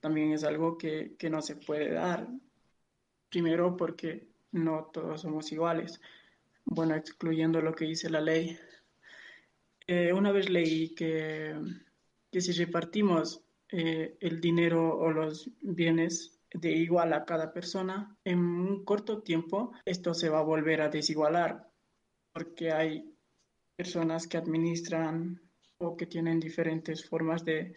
también 0.00 0.32
es 0.32 0.44
algo 0.44 0.76
que, 0.76 1.16
que 1.18 1.30
no 1.30 1.42
se 1.42 1.56
puede 1.56 1.92
dar. 1.92 2.28
Primero 3.30 3.76
porque 3.76 4.28
no 4.52 4.90
todos 4.92 5.22
somos 5.22 5.50
iguales. 5.52 6.00
Bueno, 6.64 6.94
excluyendo 6.94 7.60
lo 7.60 7.74
que 7.74 7.86
dice 7.86 8.10
la 8.10 8.20
ley. 8.20 8.58
Eh, 9.86 10.12
una 10.12 10.32
vez 10.32 10.48
leí 10.48 10.94
que, 10.94 11.54
que 12.30 12.40
si 12.40 12.52
repartimos 12.52 13.42
eh, 13.70 14.16
el 14.20 14.40
dinero 14.40 14.96
o 14.96 15.10
los 15.10 15.50
bienes 15.60 16.40
de 16.52 16.70
igual 16.70 17.12
a 17.12 17.24
cada 17.24 17.52
persona, 17.52 18.16
en 18.24 18.38
un 18.38 18.84
corto 18.84 19.22
tiempo 19.22 19.72
esto 19.84 20.14
se 20.14 20.28
va 20.28 20.38
a 20.38 20.42
volver 20.42 20.80
a 20.80 20.88
desigualar, 20.88 21.68
porque 22.32 22.70
hay 22.70 23.12
personas 23.76 24.28
que 24.28 24.36
administran 24.36 25.40
o 25.78 25.96
que 25.96 26.06
tienen 26.06 26.38
diferentes 26.38 27.04
formas 27.04 27.44
de, 27.44 27.74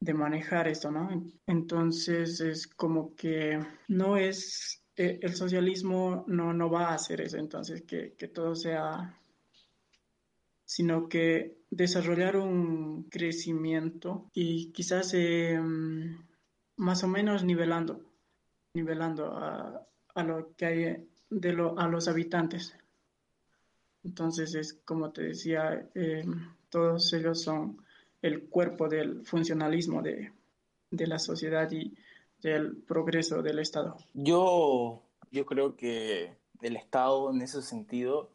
de 0.00 0.14
manejar 0.14 0.68
esto, 0.68 0.90
¿no? 0.90 1.08
Entonces 1.46 2.40
es 2.40 2.66
como 2.66 3.14
que 3.14 3.58
no 3.88 4.16
es, 4.16 4.82
eh, 4.96 5.18
el 5.22 5.34
socialismo 5.34 6.24
no, 6.26 6.52
no 6.52 6.70
va 6.70 6.88
a 6.88 6.94
hacer 6.94 7.20
eso, 7.20 7.38
entonces 7.38 7.82
que, 7.82 8.14
que 8.14 8.28
todo 8.28 8.54
sea 8.54 9.16
sino 10.66 11.08
que 11.08 11.58
desarrollar 11.70 12.36
un 12.36 13.04
crecimiento 13.04 14.28
y 14.34 14.72
quizás 14.72 15.14
eh, 15.14 15.58
más 16.76 17.04
o 17.04 17.08
menos 17.08 17.44
nivelando, 17.44 18.04
nivelando 18.74 19.32
a, 19.36 19.86
lo 20.24 20.54
que 20.56 20.66
hay 20.66 21.08
de 21.30 21.52
lo, 21.52 21.78
a 21.78 21.86
los 21.86 22.08
habitantes. 22.08 22.76
Entonces 24.02 24.54
es 24.54 24.74
como 24.84 25.12
te 25.12 25.22
decía, 25.22 25.88
eh, 25.94 26.24
todos 26.68 27.12
ellos 27.12 27.42
son 27.42 27.78
el 28.22 28.48
cuerpo 28.48 28.88
del 28.88 29.24
funcionalismo 29.24 30.02
de, 30.02 30.32
de, 30.90 31.06
la 31.06 31.18
sociedad 31.18 31.70
y 31.70 31.94
del 32.42 32.76
progreso 32.76 33.42
del 33.42 33.58
Estado. 33.58 33.96
Yo, 34.14 35.02
yo 35.30 35.46
creo 35.46 35.76
que 35.76 36.36
el 36.62 36.76
Estado 36.76 37.30
en 37.30 37.42
ese 37.42 37.62
sentido 37.62 38.30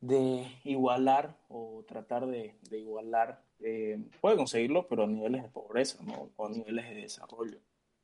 de 0.00 0.46
igualar 0.64 1.36
o 1.48 1.84
tratar 1.86 2.26
de, 2.26 2.54
igualar, 2.70 3.42
eh, 3.60 3.98
puede 4.20 4.36
conseguirlo, 4.36 4.86
pero 4.86 5.04
a 5.04 5.06
niveles 5.06 5.42
de 5.42 5.48
pobreza 5.48 6.02
¿no? 6.04 6.30
o 6.36 6.46
a 6.46 6.50
niveles 6.50 6.88
de 6.88 6.96
desarrollo. 6.96 7.58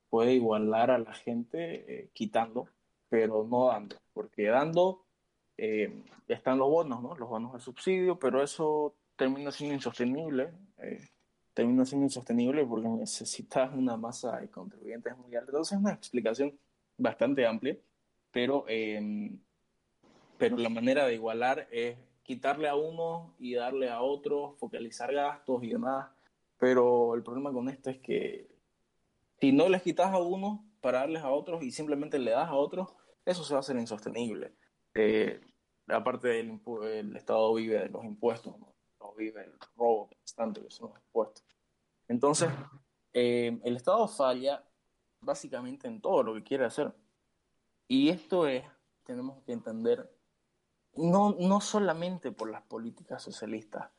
Puede 0.09 0.33
igualar 0.33 0.91
a 0.91 0.97
la 0.97 1.13
gente 1.13 1.85
eh, 1.87 2.09
quitando, 2.13 2.67
pero 3.09 3.45
no 3.49 3.67
dando, 3.67 3.95
porque 4.13 4.45
dando 4.45 5.03
eh, 5.57 5.93
están 6.27 6.57
los 6.57 6.69
bonos, 6.69 7.01
¿no? 7.01 7.15
los 7.15 7.29
bonos 7.29 7.53
de 7.53 7.59
subsidio, 7.59 8.17
pero 8.17 8.41
eso 8.41 8.95
termina 9.15 9.51
siendo 9.51 9.75
insostenible. 9.75 10.51
termina 11.53 11.85
siendo 11.85 12.05
insostenible 12.05 12.65
porque 12.65 12.87
necesitas 12.87 13.73
una 13.73 13.95
masa 13.97 14.39
de 14.39 14.49
contribuyentes 14.49 15.17
muy 15.17 15.35
alta. 15.35 15.51
Entonces 15.51 15.77
es 15.77 15.83
una 15.83 15.93
explicación 15.93 16.57
bastante 16.97 17.45
amplia, 17.45 17.77
pero 18.31 18.65
pero 20.37 20.57
la 20.57 20.69
manera 20.69 21.05
de 21.05 21.13
igualar 21.13 21.67
es 21.71 21.97
quitarle 22.23 22.67
a 22.67 22.75
uno 22.75 23.35
y 23.39 23.53
darle 23.53 23.89
a 23.89 24.01
otro, 24.01 24.55
focalizar 24.57 25.13
gastos 25.13 25.63
y 25.63 25.69
demás. 25.69 26.09
Pero 26.57 27.15
el 27.15 27.23
problema 27.23 27.51
con 27.51 27.69
esto 27.69 27.89
es 27.89 27.99
que 27.99 28.49
si 29.39 29.51
no 29.51 29.69
les 29.69 29.81
quitas 29.81 30.11
a 30.11 30.17
uno 30.17 30.65
para 30.81 30.99
darles 30.99 31.23
a 31.23 31.31
otros 31.31 31.63
y 31.63 31.71
simplemente 31.71 32.19
le 32.19 32.31
das 32.31 32.49
a 32.49 32.55
otros, 32.55 32.93
eso 33.25 33.43
se 33.43 33.53
va 33.53 33.59
a 33.59 33.61
hacer 33.61 33.77
insostenible. 33.77 34.53
Eh, 34.95 35.39
aparte 35.87 36.29
del 36.29 36.59
el 36.83 37.15
Estado 37.15 37.53
vive 37.53 37.79
de 37.79 37.89
los 37.89 38.03
impuestos, 38.03 38.57
¿no? 38.59 38.72
Vive 39.11 39.43
el 39.43 39.53
robo 39.75 40.09
constante 40.09 40.61
que 40.61 40.71
son 40.71 40.91
los. 40.91 41.43
Entonces, 42.07 42.49
eh, 43.13 43.59
el 43.63 43.75
Estado 43.75 44.07
falla 44.07 44.63
básicamente 45.21 45.87
en 45.87 46.01
todo 46.01 46.23
lo 46.23 46.33
que 46.33 46.43
quiere 46.43 46.65
hacer. 46.65 46.93
Y 47.87 48.09
esto 48.09 48.47
es, 48.47 48.63
tenemos 49.03 49.41
que 49.43 49.53
entender 49.53 50.09
no, 50.95 51.35
no 51.39 51.59
solamente 51.59 52.31
por 52.31 52.49
las 52.49 52.61
políticas 52.63 53.21
socialistas 53.21 53.89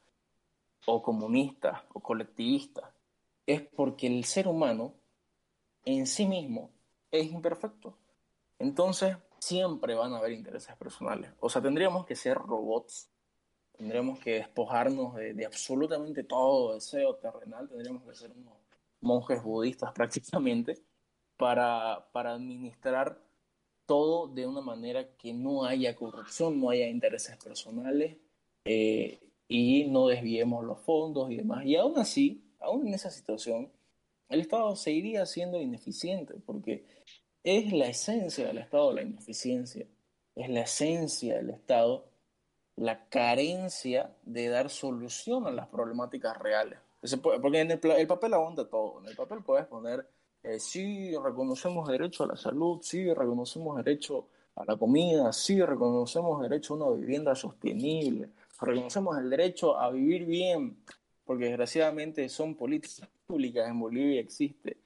o 0.87 1.03
comunistas 1.03 1.83
o 1.93 2.01
colectivistas, 2.01 2.85
es 3.47 3.63
porque 3.63 4.07
el 4.07 4.25
ser 4.25 4.49
humano 4.49 4.95
en 5.85 6.07
sí 6.07 6.27
mismo 6.27 6.71
es 7.11 7.31
imperfecto. 7.31 7.99
Entonces, 8.59 9.17
siempre 9.39 9.95
van 9.95 10.15
a 10.15 10.19
haber 10.19 10.33
intereses 10.33 10.75
personales. 10.77 11.33
O 11.41 11.49
sea, 11.49 11.61
tendríamos 11.61 12.07
que 12.07 12.17
ser 12.17 12.39
robots, 12.39 13.11
tendríamos 13.77 14.19
que 14.21 14.35
despojarnos 14.35 15.15
de, 15.15 15.45
absolutamente 15.45 16.25
todo 16.25 16.75
deseo 16.75 17.17
terrenal, 17.17 17.69
tendríamos 17.69 18.03
que 18.05 18.15
ser 18.15 18.31
unos 18.33 18.55
monjes 19.01 19.43
budistas 19.43 19.93
prácticamente 19.95 20.79
para, 21.37 22.09
para 22.13 22.35
administrar 22.35 23.21
todo 23.87 24.29
de 24.29 24.47
una 24.47 24.61
manera 24.61 25.17
que 25.17 25.33
no 25.33 25.65
haya 25.65 25.95
corrupción, 25.95 26.61
no 26.61 26.71
haya 26.71 26.89
intereses 26.89 27.37
personales 27.37 28.17
eh, 28.65 29.21
y 29.49 29.85
no 29.85 30.09
desviemos 30.09 30.65
los 30.65 30.81
fondos 30.81 31.31
y 31.31 31.37
demás. 31.37 31.67
Y 31.67 31.77
aún 31.77 31.99
así, 31.99 32.43
aún 32.61 32.87
en 32.87 32.95
esa 32.95 33.11
situación, 33.11 33.71
el 34.29 34.41
Estado 34.41 34.75
seguiría 34.77 35.27
siendo 35.27 35.61
ineficiente 35.61 36.35
porque 36.47 36.85
es 37.43 37.73
la 37.73 37.89
esencia 37.89 38.47
del 38.47 38.59
Estado 38.59 38.93
la 38.95 39.03
ineficiencia, 39.03 39.87
es 40.35 40.49
la 40.49 40.63
esencia 40.63 41.37
del 41.37 41.51
Estado 41.51 42.07
la 42.77 43.09
carencia 43.09 44.15
de 44.23 44.49
dar 44.49 44.71
solución 44.71 45.47
a 45.47 45.51
las 45.51 45.69
problemáticas 45.69 46.37
reales. 46.39 46.79
Porque 47.23 47.61
en 47.61 47.71
el, 47.71 48.07
papel 48.07 48.35
aguanta 48.35 48.69
todo. 48.69 49.01
En 49.01 49.09
el 49.09 49.17
papel 49.17 49.43
puedes 49.43 49.67
poner, 49.67 50.09
eh, 50.43 50.59
sí, 50.59 51.15
reconocemos 51.23 51.89
derecho 51.89 52.25
a 52.25 52.29
la 52.29 52.37
salud, 52.37 52.81
sí, 52.83 53.13
reconocemos 53.13 53.77
derecho 53.77 54.29
a 54.57 54.65
la 54.65 54.77
comida, 54.77 55.33
sí, 55.33 55.61
reconocemos 55.61 56.41
derecho 56.41 56.75
a 56.75 56.77
una 56.79 56.97
vivienda 56.97 57.35
sostenible, 57.35 58.31
reconocemos 58.61 59.19
el 59.19 59.29
derecho 59.29 59.79
a 59.79 59.91
vivir 59.91 60.25
bien, 60.25 60.79
porque 61.25 61.47
desgraciadamente 61.47 62.29
son 62.29 62.55
políticas 62.55 63.09
públicas. 63.27 63.69
En 63.69 63.81
Bolivia 63.81 64.21
existe 64.21 64.79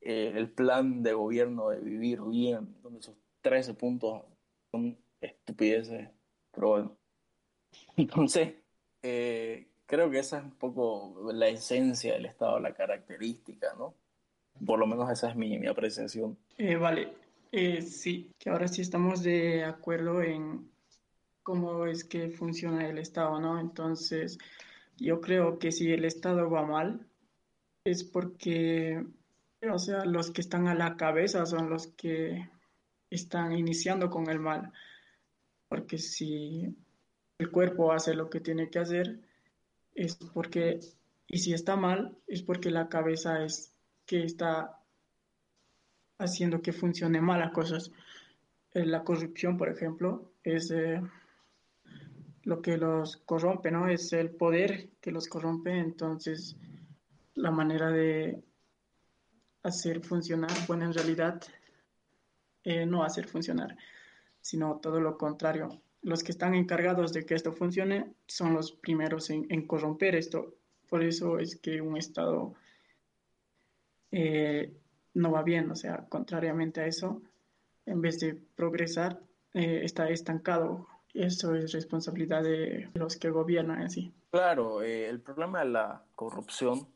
eh, 0.00 0.32
el 0.34 0.50
plan 0.50 1.02
de 1.02 1.12
gobierno 1.12 1.68
de 1.68 1.80
vivir 1.80 2.22
bien, 2.22 2.76
donde 2.82 3.00
esos 3.00 3.16
13 3.42 3.74
puntos 3.74 4.22
son 4.70 4.96
estupideces, 5.20 6.08
pero 6.52 6.68
bueno. 6.68 6.99
Entonces, 7.96 8.54
eh, 9.02 9.68
creo 9.86 10.10
que 10.10 10.18
esa 10.18 10.38
es 10.38 10.44
un 10.44 10.52
poco 10.52 11.32
la 11.32 11.48
esencia 11.48 12.14
del 12.14 12.26
Estado, 12.26 12.60
la 12.60 12.74
característica, 12.74 13.74
¿no? 13.78 13.94
Por 14.64 14.78
lo 14.78 14.86
menos 14.86 15.10
esa 15.10 15.30
es 15.30 15.36
mi, 15.36 15.58
mi 15.58 15.66
apreciación. 15.66 16.36
Eh, 16.58 16.76
vale, 16.76 17.12
eh, 17.52 17.82
sí, 17.82 18.30
que 18.38 18.50
ahora 18.50 18.68
sí 18.68 18.82
estamos 18.82 19.22
de 19.22 19.64
acuerdo 19.64 20.22
en 20.22 20.70
cómo 21.42 21.86
es 21.86 22.04
que 22.04 22.30
funciona 22.30 22.86
el 22.86 22.98
Estado, 22.98 23.40
¿no? 23.40 23.58
Entonces, 23.58 24.38
yo 24.98 25.20
creo 25.20 25.58
que 25.58 25.72
si 25.72 25.90
el 25.90 26.04
Estado 26.04 26.48
va 26.50 26.64
mal, 26.64 27.06
es 27.84 28.04
porque, 28.04 29.04
o 29.68 29.78
sea, 29.78 30.04
los 30.04 30.30
que 30.30 30.42
están 30.42 30.68
a 30.68 30.74
la 30.74 30.96
cabeza 30.96 31.46
son 31.46 31.70
los 31.70 31.88
que 31.88 32.48
están 33.10 33.52
iniciando 33.52 34.10
con 34.10 34.28
el 34.28 34.38
mal. 34.38 34.72
Porque 35.68 35.98
si 35.98 36.76
el 37.40 37.50
cuerpo 37.50 37.92
hace 37.92 38.14
lo 38.14 38.28
que 38.28 38.40
tiene 38.40 38.68
que 38.68 38.78
hacer, 38.78 39.18
es 39.94 40.14
porque, 40.16 40.80
y 41.26 41.38
si 41.38 41.54
está 41.54 41.74
mal, 41.74 42.16
es 42.26 42.42
porque 42.42 42.70
la 42.70 42.88
cabeza 42.88 43.42
es 43.42 43.74
que 44.04 44.24
está 44.24 44.78
haciendo 46.18 46.60
que 46.60 46.72
funcione 46.72 47.20
mal 47.22 47.40
las 47.40 47.52
cosas. 47.52 47.90
Eh, 48.74 48.84
la 48.84 49.02
corrupción, 49.04 49.56
por 49.56 49.70
ejemplo, 49.70 50.32
es 50.44 50.70
eh, 50.70 51.00
lo 52.44 52.60
que 52.60 52.76
los 52.76 53.16
corrompe, 53.16 53.70
¿no? 53.70 53.88
Es 53.88 54.12
el 54.12 54.30
poder 54.30 54.90
que 55.00 55.10
los 55.10 55.26
corrompe, 55.26 55.78
entonces 55.78 56.56
la 57.34 57.50
manera 57.50 57.90
de 57.90 58.42
hacer 59.62 60.02
funcionar, 60.02 60.50
bueno, 60.68 60.84
en 60.84 60.92
realidad 60.92 61.42
eh, 62.64 62.84
no 62.84 63.02
hacer 63.02 63.26
funcionar, 63.26 63.76
sino 64.42 64.76
todo 64.76 65.00
lo 65.00 65.16
contrario, 65.16 65.80
los 66.02 66.22
que 66.22 66.32
están 66.32 66.54
encargados 66.54 67.12
de 67.12 67.24
que 67.24 67.34
esto 67.34 67.52
funcione 67.52 68.12
son 68.26 68.54
los 68.54 68.72
primeros 68.72 69.30
en, 69.30 69.66
corromper 69.66 70.14
esto. 70.14 70.54
Por 70.88 71.04
eso 71.04 71.38
es 71.38 71.56
que 71.56 71.80
un 71.80 71.96
Estado 71.96 72.54
eh, 74.10 74.72
no 75.14 75.30
va 75.30 75.42
bien, 75.42 75.70
o 75.70 75.76
sea, 75.76 76.06
contrariamente 76.08 76.80
a 76.80 76.86
eso, 76.86 77.22
en 77.86 78.00
vez 78.00 78.18
de 78.20 78.34
progresar, 78.34 79.20
eh, 79.54 79.82
está 79.84 80.08
estancado. 80.08 80.86
Eso 81.12 81.54
es 81.54 81.72
responsabilidad 81.72 82.42
de 82.42 82.88
los 82.94 83.16
que 83.16 83.30
gobiernan 83.30 83.82
así. 83.82 84.12
Claro, 84.30 84.82
eh, 84.82 85.08
el 85.08 85.20
problema 85.20 85.60
de 85.60 85.70
la 85.70 86.04
corrupción 86.14 86.86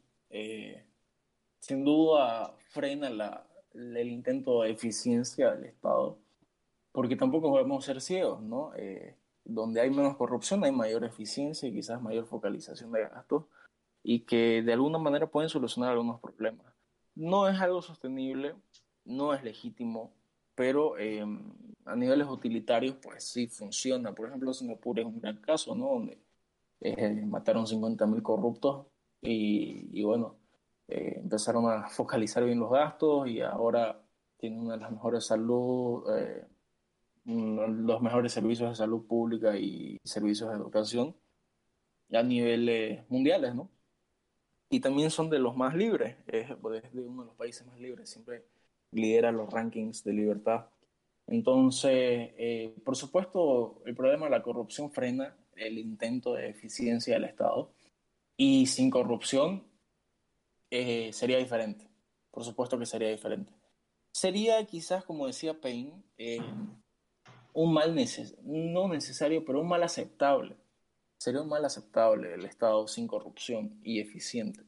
sin 1.61 1.85
duda 1.85 2.53
frena 2.71 3.09
la, 3.09 3.47
el 3.73 4.09
intento 4.09 4.63
de 4.63 4.71
eficiencia 4.71 5.53
del 5.53 5.67
Estado 5.67 6.19
porque 6.95 7.17
tampoco 7.17 7.51
podemos 7.51 7.85
ser 7.85 8.01
ciegos, 8.01 8.41
¿no? 8.41 8.73
Eh, 8.77 9.17
donde 9.45 9.81
hay 9.81 9.91
menos 9.91 10.17
corrupción 10.17 10.63
hay 10.63 10.71
mayor 10.71 11.05
eficiencia 11.05 11.69
y 11.69 11.73
quizás 11.73 12.01
mayor 12.01 12.25
focalización 12.25 12.93
de 12.93 13.01
gastos 13.09 13.47
y 14.05 14.21
que 14.21 14.63
de 14.63 14.73
alguna 14.73 14.99
manera 14.99 15.27
pueden 15.27 15.51
solucionar 15.51 15.91
algunos 15.91 16.21
problemas. 16.21 16.73
No 17.17 17.49
es 17.49 17.61
algo 17.61 17.83
sostenible, 17.83 18.55
no 19.05 19.35
es 19.35 19.43
legítimo, 19.43 20.13
pero 20.55 20.97
em, 20.97 21.53
a 21.85 21.97
niveles 21.97 22.29
utilitarios 22.29 22.95
pues 23.03 23.25
sí 23.25 23.49
funciona. 23.49 24.15
Por 24.15 24.29
ejemplo, 24.29 24.55
Singapur 24.55 25.01
es 25.01 25.07
un 25.07 25.21
gran 25.21 25.39
caso, 25.39 25.75
¿no? 25.75 25.87
Donde 25.95 26.23
eh, 26.81 27.27
mataron 27.27 27.67
50.000 27.67 28.23
corruptos 28.23 28.87
y, 29.21 29.89
y 29.93 30.05
bueno, 30.05 30.37
eh, 30.87 31.15
empezaron 31.17 31.69
a 31.69 31.89
focalizar 31.89 32.45
bien 32.45 32.61
los 32.61 32.71
gastos 32.71 33.27
y 33.29 33.41
ahora 33.41 34.01
tienen 34.37 34.61
una 34.61 34.75
de 34.75 34.81
las 34.81 34.93
mejores 34.93 35.25
salud, 35.27 36.05
los 37.25 38.03
mejores 38.03 38.33
servicios 38.33 38.71
de 38.71 38.77
salud 38.77 39.07
pública 39.07 39.57
y 39.57 39.99
servicios 40.05 40.51
de 40.51 40.57
educación 40.57 41.17
a 42.13 42.23
niveles 42.23 43.09
mundiales, 43.11 43.55
¿no? 43.55 43.71
Y 44.71 44.81
también 44.81 45.11
son 45.11 45.31
de 45.31 45.39
los 45.39 45.57
más 45.57 45.75
libres, 45.75 46.17
es 46.27 46.49
de 46.49 47.01
uno 47.01 47.23
de 47.23 47.27
los 47.29 47.37
países 47.37 47.67
más 47.67 47.79
libres, 47.79 48.11
siempre 48.11 48.45
lidera 48.91 49.33
los 49.33 49.53
rankings 49.53 50.05
de 50.05 50.13
libertad. 50.13 50.67
Entonces, 51.27 51.93
eh, 52.37 52.75
por 52.85 52.97
supuesto, 52.97 53.83
el 53.87 53.95
problema 53.95 54.27
de 54.27 54.31
la 54.31 54.43
corrupción 54.43 54.91
frena 54.91 55.37
el 55.57 55.79
intento 55.79 56.35
de 56.35 56.49
eficiencia 56.49 57.15
del 57.15 57.25
Estado 57.25 57.73
y 58.37 58.67
sin 58.67 58.91
corrupción 58.91 59.65
eh, 60.71 61.13
sería 61.13 61.39
diferente, 61.39 61.89
por 62.31 62.45
supuesto 62.45 62.79
que 62.79 62.87
sería 62.87 63.09
diferente. 63.09 63.53
Sería 64.13 64.65
quizás, 64.67 65.05
como 65.05 65.27
decía 65.27 65.61
Payne, 65.61 66.03
eh, 66.19 66.41
un 67.55 67.73
mal 67.73 67.97
no 68.45 68.89
necesario, 68.89 69.45
pero 69.45 69.61
un 69.61 69.69
mal 69.69 69.83
aceptable. 69.83 70.57
Sería 71.19 71.41
un 71.41 71.49
mal 71.49 71.65
aceptable 71.65 72.35
el 72.35 72.45
Estado 72.45 72.87
sin 72.87 73.07
corrupción 73.07 73.81
y 73.83 74.01
eficiente. 74.01 74.61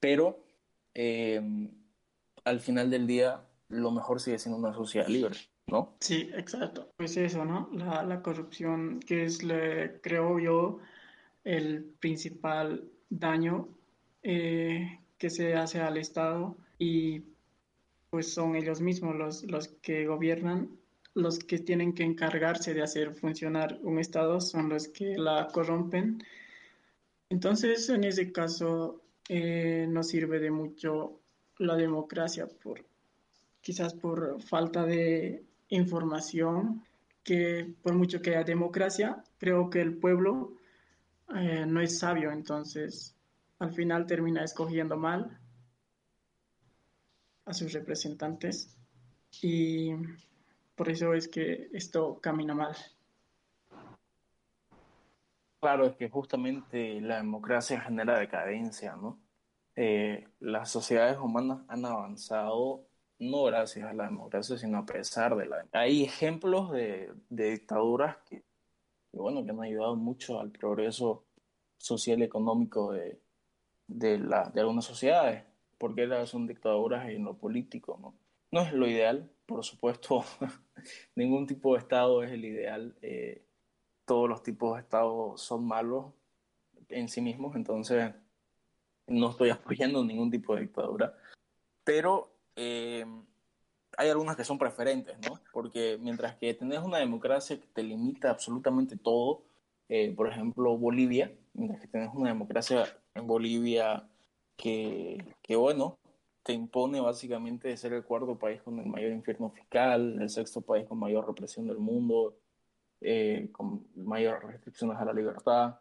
Pero 0.00 0.42
em, 0.94 1.70
al 2.44 2.60
final 2.60 2.90
del 2.90 3.06
día, 3.06 3.42
lo 3.68 3.90
mejor 3.90 4.20
sigue 4.20 4.38
siendo 4.38 4.58
una 4.58 4.74
sociedad 4.74 5.06
libre, 5.06 5.36
¿no? 5.66 5.94
Sí, 6.00 6.30
exacto. 6.34 6.88
Pues 6.96 7.16
eso, 7.16 7.44
¿no? 7.44 7.68
La, 7.72 8.22
corrupción, 8.22 8.98
que 9.00 9.24
es, 9.24 9.40
creo 10.00 10.38
yo, 10.38 10.78
el 11.44 11.84
principal 12.00 12.88
daño 13.10 13.68
eh, 14.22 14.98
que 15.18 15.30
se 15.30 15.54
hace 15.54 15.80
al 15.80 15.98
Estado 15.98 16.56
y 16.78 17.22
pues 18.10 18.32
son 18.32 18.56
ellos 18.56 18.80
mismos 18.80 19.16
los, 19.16 19.44
los 19.44 19.68
que 19.68 20.06
gobiernan 20.06 20.81
los 21.14 21.38
que 21.38 21.58
tienen 21.58 21.94
que 21.94 22.04
encargarse 22.04 22.74
de 22.74 22.82
hacer 22.82 23.14
funcionar 23.14 23.78
un 23.82 23.98
Estado 23.98 24.40
son 24.40 24.68
los 24.68 24.88
que 24.88 25.16
la 25.16 25.48
corrompen. 25.52 26.22
Entonces, 27.28 27.88
en 27.90 28.04
ese 28.04 28.32
caso, 28.32 29.02
eh, 29.28 29.86
no 29.88 30.02
sirve 30.02 30.38
de 30.38 30.50
mucho 30.50 31.20
la 31.58 31.76
democracia, 31.76 32.46
por, 32.46 32.84
quizás 33.60 33.94
por 33.94 34.40
falta 34.42 34.84
de 34.84 35.44
información, 35.68 36.82
que 37.22 37.74
por 37.82 37.94
mucho 37.94 38.20
que 38.20 38.30
haya 38.30 38.44
democracia, 38.44 39.22
creo 39.38 39.70
que 39.70 39.80
el 39.80 39.96
pueblo 39.96 40.54
eh, 41.34 41.64
no 41.66 41.80
es 41.80 41.98
sabio, 41.98 42.32
entonces 42.32 43.14
al 43.58 43.72
final 43.72 44.06
termina 44.06 44.42
escogiendo 44.42 44.96
mal 44.96 45.38
a 47.44 47.54
sus 47.54 47.72
representantes 47.72 48.76
y 49.40 49.92
por 50.82 50.90
eso 50.90 51.14
es 51.14 51.28
que 51.28 51.68
esto 51.72 52.18
camina 52.20 52.54
mal. 52.54 52.74
Claro, 55.60 55.86
es 55.86 55.94
que 55.94 56.10
justamente 56.10 57.00
la 57.00 57.18
democracia 57.18 57.80
genera 57.80 58.18
decadencia, 58.18 58.96
¿no? 58.96 59.20
Eh, 59.76 60.26
las 60.40 60.72
sociedades 60.72 61.18
humanas 61.18 61.60
han 61.68 61.84
avanzado 61.84 62.84
no 63.20 63.44
gracias 63.44 63.88
a 63.88 63.94
la 63.94 64.06
democracia, 64.06 64.58
sino 64.58 64.78
a 64.78 64.84
pesar 64.84 65.36
de 65.36 65.46
la 65.46 65.64
Hay 65.70 66.02
ejemplos 66.02 66.72
de, 66.72 67.12
dictaduras 67.28 68.16
que, 68.28 68.42
bueno, 69.12 69.44
que 69.44 69.52
han 69.52 69.62
ayudado 69.62 69.94
mucho 69.94 70.40
al 70.40 70.50
progreso 70.50 71.22
social 71.78 72.18
y 72.18 72.24
económico 72.24 72.90
de, 72.90 73.20
de, 73.86 74.18
la, 74.18 74.50
de 74.50 74.62
algunas 74.62 74.84
sociedades, 74.84 75.44
porque 75.78 76.08
son 76.26 76.48
dictaduras 76.48 77.08
en 77.08 77.22
lo 77.22 77.34
político, 77.34 78.00
¿no? 78.02 78.14
No 78.50 78.62
es 78.62 78.72
lo 78.72 78.88
ideal, 78.88 79.30
por 79.52 79.64
supuesto, 79.64 80.24
ningún 81.14 81.46
tipo 81.46 81.74
de 81.74 81.80
Estado 81.80 82.22
es 82.22 82.32
el 82.32 82.44
ideal. 82.44 82.96
Eh, 83.02 83.44
todos 84.04 84.28
los 84.28 84.42
tipos 84.42 84.74
de 84.74 84.82
Estado 84.82 85.36
son 85.36 85.66
malos 85.66 86.06
en 86.88 87.08
sí 87.08 87.20
mismos, 87.20 87.54
entonces 87.56 88.12
no 89.06 89.30
estoy 89.30 89.50
apoyando 89.50 90.04
ningún 90.04 90.30
tipo 90.30 90.54
de 90.54 90.62
dictadura. 90.62 91.14
Pero 91.84 92.32
eh, 92.56 93.04
hay 93.96 94.08
algunas 94.08 94.36
que 94.36 94.44
son 94.44 94.58
preferentes, 94.58 95.16
¿no? 95.28 95.40
Porque 95.52 95.98
mientras 96.00 96.36
que 96.36 96.54
tenés 96.54 96.80
una 96.80 96.98
democracia 96.98 97.60
que 97.60 97.66
te 97.66 97.82
limita 97.82 98.30
absolutamente 98.30 98.96
todo, 98.96 99.42
eh, 99.88 100.12
por 100.16 100.28
ejemplo, 100.28 100.76
Bolivia, 100.78 101.32
mientras 101.54 101.80
que 101.80 101.88
tenés 101.88 102.10
una 102.14 102.30
democracia 102.30 102.84
en 103.14 103.26
Bolivia 103.26 104.08
que, 104.56 105.22
que, 105.42 105.56
bueno, 105.56 105.98
te 106.42 106.52
impone 106.52 107.00
básicamente 107.00 107.68
de 107.68 107.76
ser 107.76 107.92
el 107.92 108.04
cuarto 108.04 108.38
país 108.38 108.62
con 108.62 108.78
el 108.78 108.86
mayor 108.86 109.12
infierno 109.12 109.50
fiscal, 109.50 110.20
el 110.20 110.28
sexto 110.28 110.60
país 110.60 110.86
con 110.86 110.98
mayor 110.98 111.26
represión 111.26 111.66
del 111.66 111.78
mundo, 111.78 112.36
eh, 113.00 113.48
con 113.52 113.86
mayores 113.94 114.42
restricciones 114.42 114.98
a 114.98 115.04
la 115.04 115.12
libertad, 115.12 115.78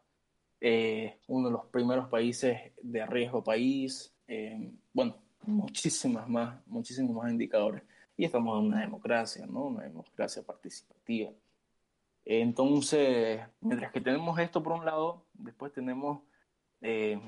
eh, 0.60 1.19
uno 1.28 1.47
de 1.47 1.54
los 1.54 1.65
primeros 1.65 2.08
países 2.10 2.60
de 2.82 3.06
riesgo 3.06 3.43
país, 3.43 4.13
bueno, 4.93 5.17
muchísimas 5.45 6.28
más, 6.30 6.65
muchísimos 6.67 7.15
más 7.15 7.32
indicadores. 7.32 7.84
Y 8.15 8.26
estamos 8.26 8.60
en 8.60 8.67
una 8.67 8.82
democracia, 8.82 9.45
¿no? 9.45 9.65
Una 9.65 9.84
democracia 9.84 10.43
participativa. 10.43 11.32
Entonces, 12.24 13.41
mientras 13.62 13.91
que 13.91 14.02
tenemos 14.02 14.38
esto 14.39 14.62
por 14.62 14.74
un 14.74 14.86
lado, 14.86 15.26
después 15.34 15.74
tenemos 15.74 16.21
eh, 16.82 17.19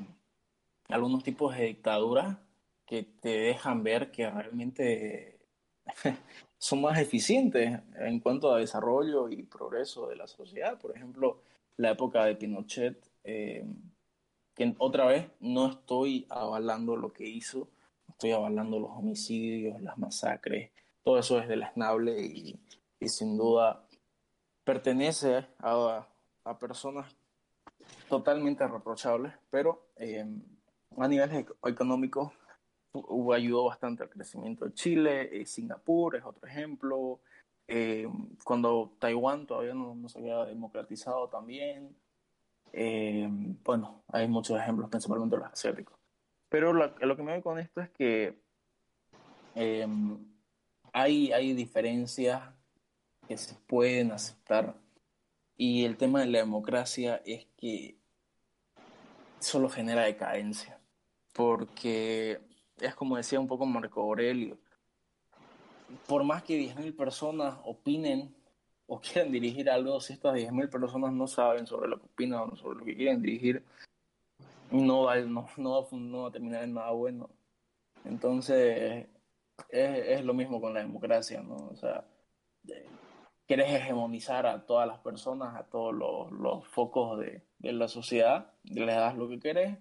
algunos 0.89 1.23
tipos 1.23 1.55
de 1.55 1.65
dictaduras 1.65 2.37
que 2.85 3.03
te 3.03 3.29
dejan 3.29 3.83
ver 3.83 4.11
que 4.11 4.29
realmente 4.29 5.39
son 6.57 6.81
más 6.81 6.99
eficientes 6.99 7.79
en 7.95 8.19
cuanto 8.19 8.53
a 8.53 8.59
desarrollo 8.59 9.29
y 9.29 9.43
progreso 9.43 10.07
de 10.07 10.15
la 10.15 10.27
sociedad. 10.27 10.79
Por 10.79 10.95
ejemplo, 10.95 11.41
la 11.77 11.91
época 11.91 12.25
de 12.25 12.35
Pinochet, 12.35 13.09
eh, 13.23 13.65
que 14.55 14.75
otra 14.77 15.05
vez 15.05 15.27
no 15.39 15.67
estoy 15.71 16.25
avalando 16.29 16.95
lo 16.95 17.11
que 17.11 17.27
hizo, 17.27 17.69
estoy 18.07 18.31
avalando 18.31 18.79
los 18.79 18.91
homicidios, 18.91 19.81
las 19.81 19.97
masacres, 19.97 20.71
todo 21.03 21.19
eso 21.19 21.39
es 21.39 21.47
deleznable 21.47 22.21
y, 22.21 22.59
y 22.99 23.09
sin 23.09 23.37
duda 23.37 23.85
pertenece 24.63 25.45
a, 25.59 26.07
a, 26.45 26.59
personas 26.59 27.13
totalmente 28.07 28.65
reprochables, 28.65 29.33
pero 29.49 29.89
eh, 29.97 30.25
a 30.97 31.07
nivel 31.07 31.45
económico 31.65 32.33
ayudó 33.33 33.65
bastante 33.65 34.03
al 34.03 34.09
crecimiento 34.09 34.65
de 34.65 34.73
Chile, 34.73 35.41
eh, 35.41 35.45
Singapur 35.45 36.15
es 36.15 36.23
otro 36.23 36.47
ejemplo, 36.47 37.19
eh, 37.67 38.07
cuando 38.43 38.93
Taiwán 38.99 39.47
todavía 39.47 39.73
no, 39.73 39.95
no, 39.95 40.09
se 40.09 40.19
había 40.19 40.45
democratizado 40.45 41.29
también, 41.29 41.95
bueno, 43.63 44.03
hay 44.07 44.27
muchos 44.27 44.59
ejemplos, 44.59 44.89
principalmente 44.89 45.37
los 45.37 45.45
asiáticos. 45.45 45.95
Pero 46.53 46.71
lo, 46.71 47.17
que 47.17 47.23
me 47.23 47.31
doy 47.31 47.41
con 47.41 47.57
esto 47.57 47.81
es 47.81 47.89
que 47.89 48.39
eh, 49.55 49.87
hay, 50.91 51.31
hay 51.31 51.53
diferencias 51.53 52.43
que 53.27 53.37
se 53.39 53.55
pueden 53.55 54.11
aceptar 54.11 54.75
y 55.57 55.83
el 55.85 55.97
tema 55.97 56.19
de 56.19 56.27
la 56.27 56.37
democracia 56.37 57.23
es 57.25 57.47
que 57.57 57.97
solo 59.39 59.67
genera 59.67 60.03
decadencia, 60.03 60.79
porque 61.33 62.39
es 62.79 62.95
como 62.95 63.17
decía 63.17 63.39
un 63.39 63.47
poco 63.47 63.65
Marco 63.65 64.01
Aurelio, 64.01 64.57
por 66.07 66.23
más 66.23 66.43
que 66.43 66.59
10.000 66.59 66.95
personas 66.95 67.57
opinen 67.63 68.33
o 68.87 68.99
quieran 68.99 69.31
dirigir 69.31 69.69
algo, 69.69 69.99
si 70.01 70.13
estas 70.13 70.35
10.000 70.35 70.69
personas 70.69 71.13
no 71.13 71.27
saben 71.27 71.67
sobre 71.67 71.89
lo 71.89 71.99
que 71.99 72.05
opinan 72.05 72.49
o 72.51 72.55
sobre 72.55 72.79
lo 72.79 72.85
que 72.85 72.95
quieren 72.95 73.21
dirigir, 73.21 73.63
no 74.71 75.03
va, 75.03 75.17
no, 75.17 75.47
no, 75.57 76.21
va 76.23 76.27
a 76.27 76.31
terminar 76.31 76.63
en 76.63 76.73
nada 76.73 76.91
bueno. 76.91 77.29
Entonces, 78.05 79.07
es, 79.69 80.07
es, 80.07 80.25
lo 80.25 80.33
mismo 80.33 80.59
con 80.59 80.73
la 80.73 80.81
democracia, 80.81 81.41
¿no? 81.41 81.55
O 81.71 81.75
sea, 81.75 82.05
quieres 83.47 83.71
hegemonizar 83.71 84.45
a 84.47 84.65
todas 84.65 84.87
las 84.87 84.99
personas, 84.99 85.55
a 85.55 85.63
todos 85.63 85.93
los, 85.93 86.31
los 86.31 86.67
focos 86.67 87.19
de, 87.19 87.43
de, 87.59 87.73
la 87.73 87.87
sociedad, 87.87 88.51
les 88.63 88.95
das 88.95 89.15
lo 89.15 89.29
que 89.29 89.39
quieres 89.39 89.77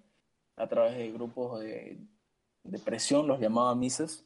a 0.55 0.67
través 0.67 0.95
de 0.95 1.11
grupos 1.11 1.59
de, 1.59 1.97
de 2.63 2.79
presión, 2.79 3.27
los 3.27 3.39
llamaban 3.39 3.79
Mises. 3.79 4.25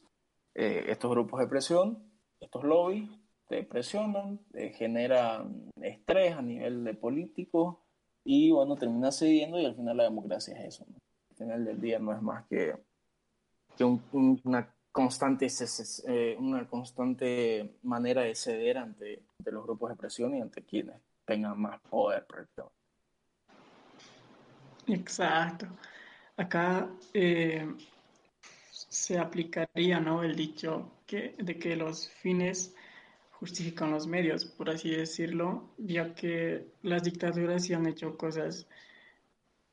Eh, 0.56 0.86
estos 0.88 1.12
grupos 1.12 1.40
de 1.40 1.48
presión, 1.48 2.04
estos 2.40 2.64
lobbies, 2.64 3.10
te 3.48 3.64
presionan, 3.64 4.40
generan 4.74 5.70
estrés 5.82 6.36
a 6.36 6.42
nivel 6.42 6.84
de 6.84 6.94
políticos, 6.94 7.78
y 8.30 8.52
bueno, 8.52 8.76
termina 8.76 9.10
cediendo 9.10 9.58
y 9.58 9.66
al 9.66 9.74
final 9.74 9.96
la 9.96 10.04
democracia 10.04 10.54
es 10.60 10.76
eso. 10.76 10.86
¿no? 10.90 10.98
Al 11.30 11.38
final 11.38 11.64
del 11.64 11.80
día 11.80 11.98
no 11.98 12.12
es 12.12 12.22
más 12.22 12.46
que, 12.48 12.76
que 13.78 13.86
un, 13.86 14.04
una, 14.44 14.70
constante, 14.92 15.48
eh, 16.08 16.36
una 16.38 16.68
constante 16.68 17.78
manera 17.84 18.24
de 18.24 18.36
ceder 18.36 18.80
ante, 18.80 19.24
ante, 19.40 19.52
los 19.54 19.64
grupos 19.64 19.92
de 19.92 19.96
presión 19.96 20.36
y 20.36 20.42
ante 20.42 20.62
quienes 20.62 20.98
tengan 21.24 21.58
más 21.58 21.80
poder. 21.90 22.28
Exacto. 24.88 25.68
Acá 26.36 26.90
eh, 27.14 27.66
se 28.88 29.18
aplicaría 29.18 30.00
¿no? 30.00 30.24
el 30.24 30.36
dicho 30.36 30.92
que, 31.06 31.36
de 31.38 31.58
que 31.58 31.76
los 31.76 32.10
fines 32.10 32.74
justifican 33.32 33.92
los 33.92 34.08
medios, 34.08 34.46
por 34.46 34.70
así 34.70 34.90
decirlo, 34.90 35.70
ya 35.78 36.16
que 36.16 36.66
las 36.82 37.04
dictaduras 37.04 37.64
sí 37.64 37.74
han 37.74 37.88
hecho 37.88 38.18
cosas, 38.18 38.68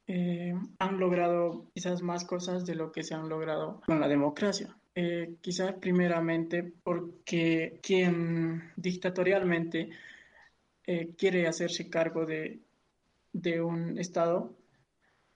eh, 0.07 0.55
han 0.79 0.99
logrado 0.99 1.67
quizás 1.73 2.03
más 2.03 2.25
cosas 2.25 2.67
de 2.67 2.75
lo 2.75 2.93
que 2.93 3.03
se 3.03 3.15
han 3.15 3.29
logrado 3.29 3.81
con 3.87 4.01
la 4.01 4.09
democracia. 4.09 4.77
Eh, 4.97 5.37
quizás 5.41 5.73
primeramente 5.75 6.73
porque 6.85 7.81
quien 7.83 8.71
dictatorialmente 8.77 9.91
eh, 10.87 11.15
quiere 11.17 11.49
hacerse 11.49 11.89
cargo 11.89 12.27
de, 12.27 12.61
de 13.33 13.61
un 13.61 13.99
Estado 13.99 14.55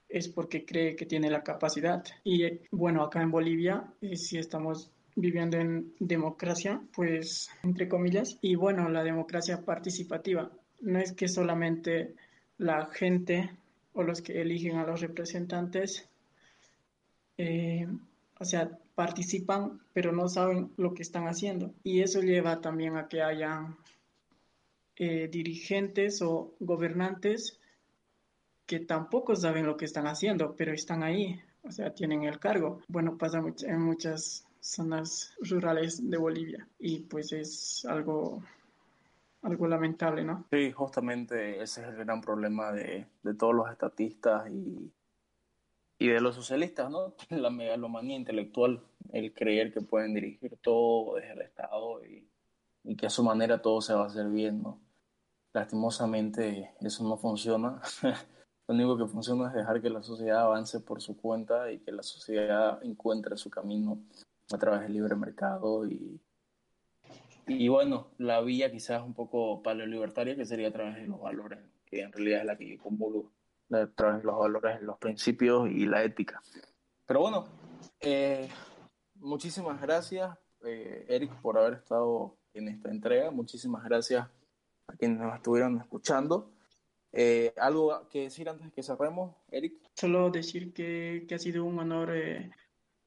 es 0.09 0.29
porque 0.29 0.65
cree 0.65 0.97
que 0.97 1.07
tiene 1.07 1.31
la 1.31 1.43
capacidad. 1.43 2.05
Y 2.25 2.45
eh, 2.45 2.61
bueno, 2.71 3.03
acá 3.03 3.23
en 3.23 3.31
Bolivia 3.31 3.85
eh, 4.01 4.17
sí 4.17 4.39
estamos 4.39 4.91
viviendo 5.15 5.57
en 5.57 5.95
democracia, 5.99 6.81
pues 6.95 7.51
entre 7.63 7.89
comillas, 7.89 8.39
y 8.41 8.55
bueno, 8.55 8.89
la 8.89 9.03
democracia 9.03 9.65
participativa. 9.65 10.51
No 10.81 11.01
es 11.01 11.13
que 11.13 11.29
solamente 11.29 12.15
la 12.57 12.87
gente 12.87 13.51
o 13.93 14.03
los 14.03 14.23
que 14.23 14.41
eligen 14.41 14.77
a 14.77 14.87
los 14.87 15.01
representantes, 15.01 16.09
eh, 17.37 17.87
o 18.39 18.45
sea, 18.45 18.79
participan, 18.95 19.81
pero 19.93 20.13
no 20.13 20.29
saben 20.29 20.71
lo 20.77 20.95
que 20.95 21.03
están 21.03 21.27
haciendo. 21.27 21.75
Y 21.83 22.03
eso 22.03 22.21
lleva 22.21 22.61
también 22.61 22.97
a 22.97 23.09
que 23.09 23.23
haya 23.23 23.77
eh, 24.97 25.29
dirigentes 25.29 26.23
o 26.23 26.55
gobernantes 26.61 27.59
que 28.69 28.81
tampoco 28.81 29.35
saben 29.35 29.65
lo 29.67 29.79
que 29.79 29.87
están 29.87 30.07
haciendo, 30.07 30.55
pero 30.55 30.75
están 30.75 31.03
ahí, 31.03 31.41
o 31.63 31.73
sea, 31.73 31.95
tienen 31.95 32.25
el 32.25 32.39
cargo. 32.39 32.83
Bueno, 32.87 33.17
pasa 33.17 33.43
en 33.63 33.81
muchas 33.81 34.47
zonas 34.61 35.35
rurales 35.41 36.09
de 36.09 36.19
Bolivia 36.19 36.69
y 36.79 37.01
pues 37.01 37.33
es 37.33 37.87
algo 37.87 38.43
algo 39.41 39.67
lamentable, 39.67 40.23
¿no? 40.23 40.45
Sí, 40.51 40.71
justamente 40.71 41.63
ese 41.63 41.81
es 41.81 41.89
el 41.89 41.97
gran 41.97 42.21
problema 42.21 42.71
de, 42.73 43.07
de 43.23 43.35
todos 43.35 43.55
los 43.55 43.71
estatistas 43.71 44.51
y, 44.51 44.93
y 45.99 46.09
de 46.09 46.21
los 46.21 46.35
socialistas, 46.35 46.91
¿no? 46.91 47.15
La 47.31 47.49
megalomanía 47.49 48.17
intelectual, 48.17 48.83
el 49.13 49.33
creer 49.33 49.73
que 49.73 49.81
pueden 49.81 50.13
dirigir 50.13 50.59
todo 50.61 51.15
desde 51.15 51.33
el 51.33 51.41
Estado 51.41 52.05
y, 52.05 52.29
y 52.85 52.97
que 52.97 53.07
a 53.07 53.11
su 53.11 53.25
manera 53.25 53.63
todo 53.63 53.81
se 53.81 53.95
va 53.95 54.03
a 54.03 54.09
hacer 54.09 54.29
bien, 54.29 54.63
¿no? 54.63 54.79
Lastimosamente 55.55 56.75
eso 56.83 57.03
no 57.05 57.17
funciona. 57.17 57.81
Lo 58.69 58.75
único 58.75 58.99
que 58.99 59.07
funciona 59.07 59.49
es 59.49 59.55
dejar 59.55 59.81
que 59.81 59.89
la 59.89 60.03
sociedad 60.03 60.43
avance 60.43 60.81
por 60.81 61.01
su 61.01 61.17
cuenta 61.17 61.73
y 61.73 61.79
que 61.79 61.91
la 61.91 62.03
sociedad 62.03 62.79
encuentre 62.83 63.39
su 63.39 63.49
camino 63.49 64.03
a 64.53 64.59
través 64.59 64.83
del 64.83 64.93
libre 64.93 65.17
mercado 65.17 65.87
y, 65.87 66.21
y 67.47 67.69
bueno, 67.69 68.09
la 68.19 68.43
vía 68.43 68.71
quizás 68.71 69.03
un 69.03 69.15
poco 69.15 69.63
paleolibertaria 69.63 70.37
que 70.37 70.45
sería 70.45 70.69
a 70.69 70.73
través 70.73 70.97
de 70.97 71.07
los 71.07 71.19
valores, 71.19 71.61
que 71.87 72.03
en 72.03 72.13
realidad 72.13 72.41
es 72.41 72.47
la 72.47 72.59
que 72.59 72.69
yo 72.69 72.83
convulgo, 72.83 73.33
a 73.71 73.87
través 73.87 74.19
de 74.19 74.25
los 74.25 74.39
valores, 74.39 74.83
los 74.83 74.99
principios 74.99 75.71
y 75.71 75.87
la 75.87 76.05
ética. 76.05 76.43
Pero 77.07 77.21
bueno, 77.21 77.47
eh, 78.01 78.51
muchísimas 79.15 79.81
gracias, 79.81 80.37
eh, 80.63 81.07
Eric, 81.09 81.33
por 81.41 81.57
haber 81.57 81.73
estado 81.73 82.37
en 82.53 82.69
esta 82.69 82.91
entrega. 82.91 83.31
Muchísimas 83.31 83.83
gracias 83.83 84.29
a 84.89 84.97
quienes 84.97 85.21
nos 85.21 85.35
estuvieron 85.35 85.79
escuchando. 85.79 86.51
Eh, 87.21 87.53
¿Algo 87.57 88.09
que 88.09 88.23
decir 88.23 88.49
antes 88.49 88.67
de 88.67 88.71
que 88.71 88.81
cerremos, 88.81 89.35
Eric? 89.51 89.75
Solo 89.97 90.31
decir 90.31 90.73
que, 90.73 91.25
que 91.29 91.35
ha 91.35 91.39
sido 91.41 91.65
un 91.65 91.77
honor 91.81 92.13
eh, 92.15 92.53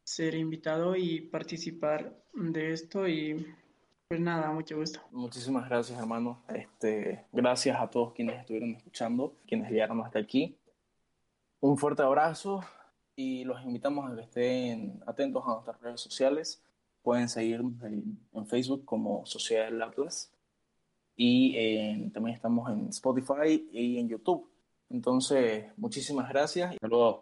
ser 0.04 0.36
invitado 0.36 0.98
y 0.98 1.22
participar 1.22 2.22
de 2.34 2.74
esto 2.74 3.08
y 3.08 3.56
pues 4.10 4.20
nada, 4.20 4.52
mucho 4.52 4.76
gusto. 4.76 5.00
Muchísimas 5.12 5.70
gracias, 5.70 5.98
hermano. 5.98 6.44
Este, 6.54 7.26
gracias 7.32 7.80
a 7.80 7.90
todos 7.90 8.12
quienes 8.12 8.38
estuvieron 8.38 8.76
escuchando, 8.76 9.38
quienes 9.48 9.72
llegaron 9.72 10.02
hasta 10.02 10.20
aquí. 10.20 10.58
Un 11.62 11.78
fuerte 11.78 12.02
abrazo 12.02 12.66
y 13.16 13.46
los 13.46 13.64
invitamos 13.64 14.12
a 14.12 14.16
que 14.18 14.24
estén 14.24 15.02
atentos 15.08 15.42
a 15.46 15.54
nuestras 15.54 15.80
redes 15.80 16.02
sociales. 16.02 16.62
pueden 17.02 17.30
seguirnos 17.30 17.82
en, 17.84 18.20
Facebook 18.46 18.84
como 18.84 19.26
Sociedad 19.26 19.68
del 19.72 19.82
Atlas 19.82 20.34
y 21.24 22.10
también 22.10 22.36
estamos 22.36 22.68
en 22.72 22.88
Spotify 22.88 23.68
y 23.72 24.00
en 24.00 24.10
YouTube. 24.10 24.50
Entonces, 24.90 25.66
muchísimas 25.78 26.28
gracias 26.28 26.76
luego 26.82 27.20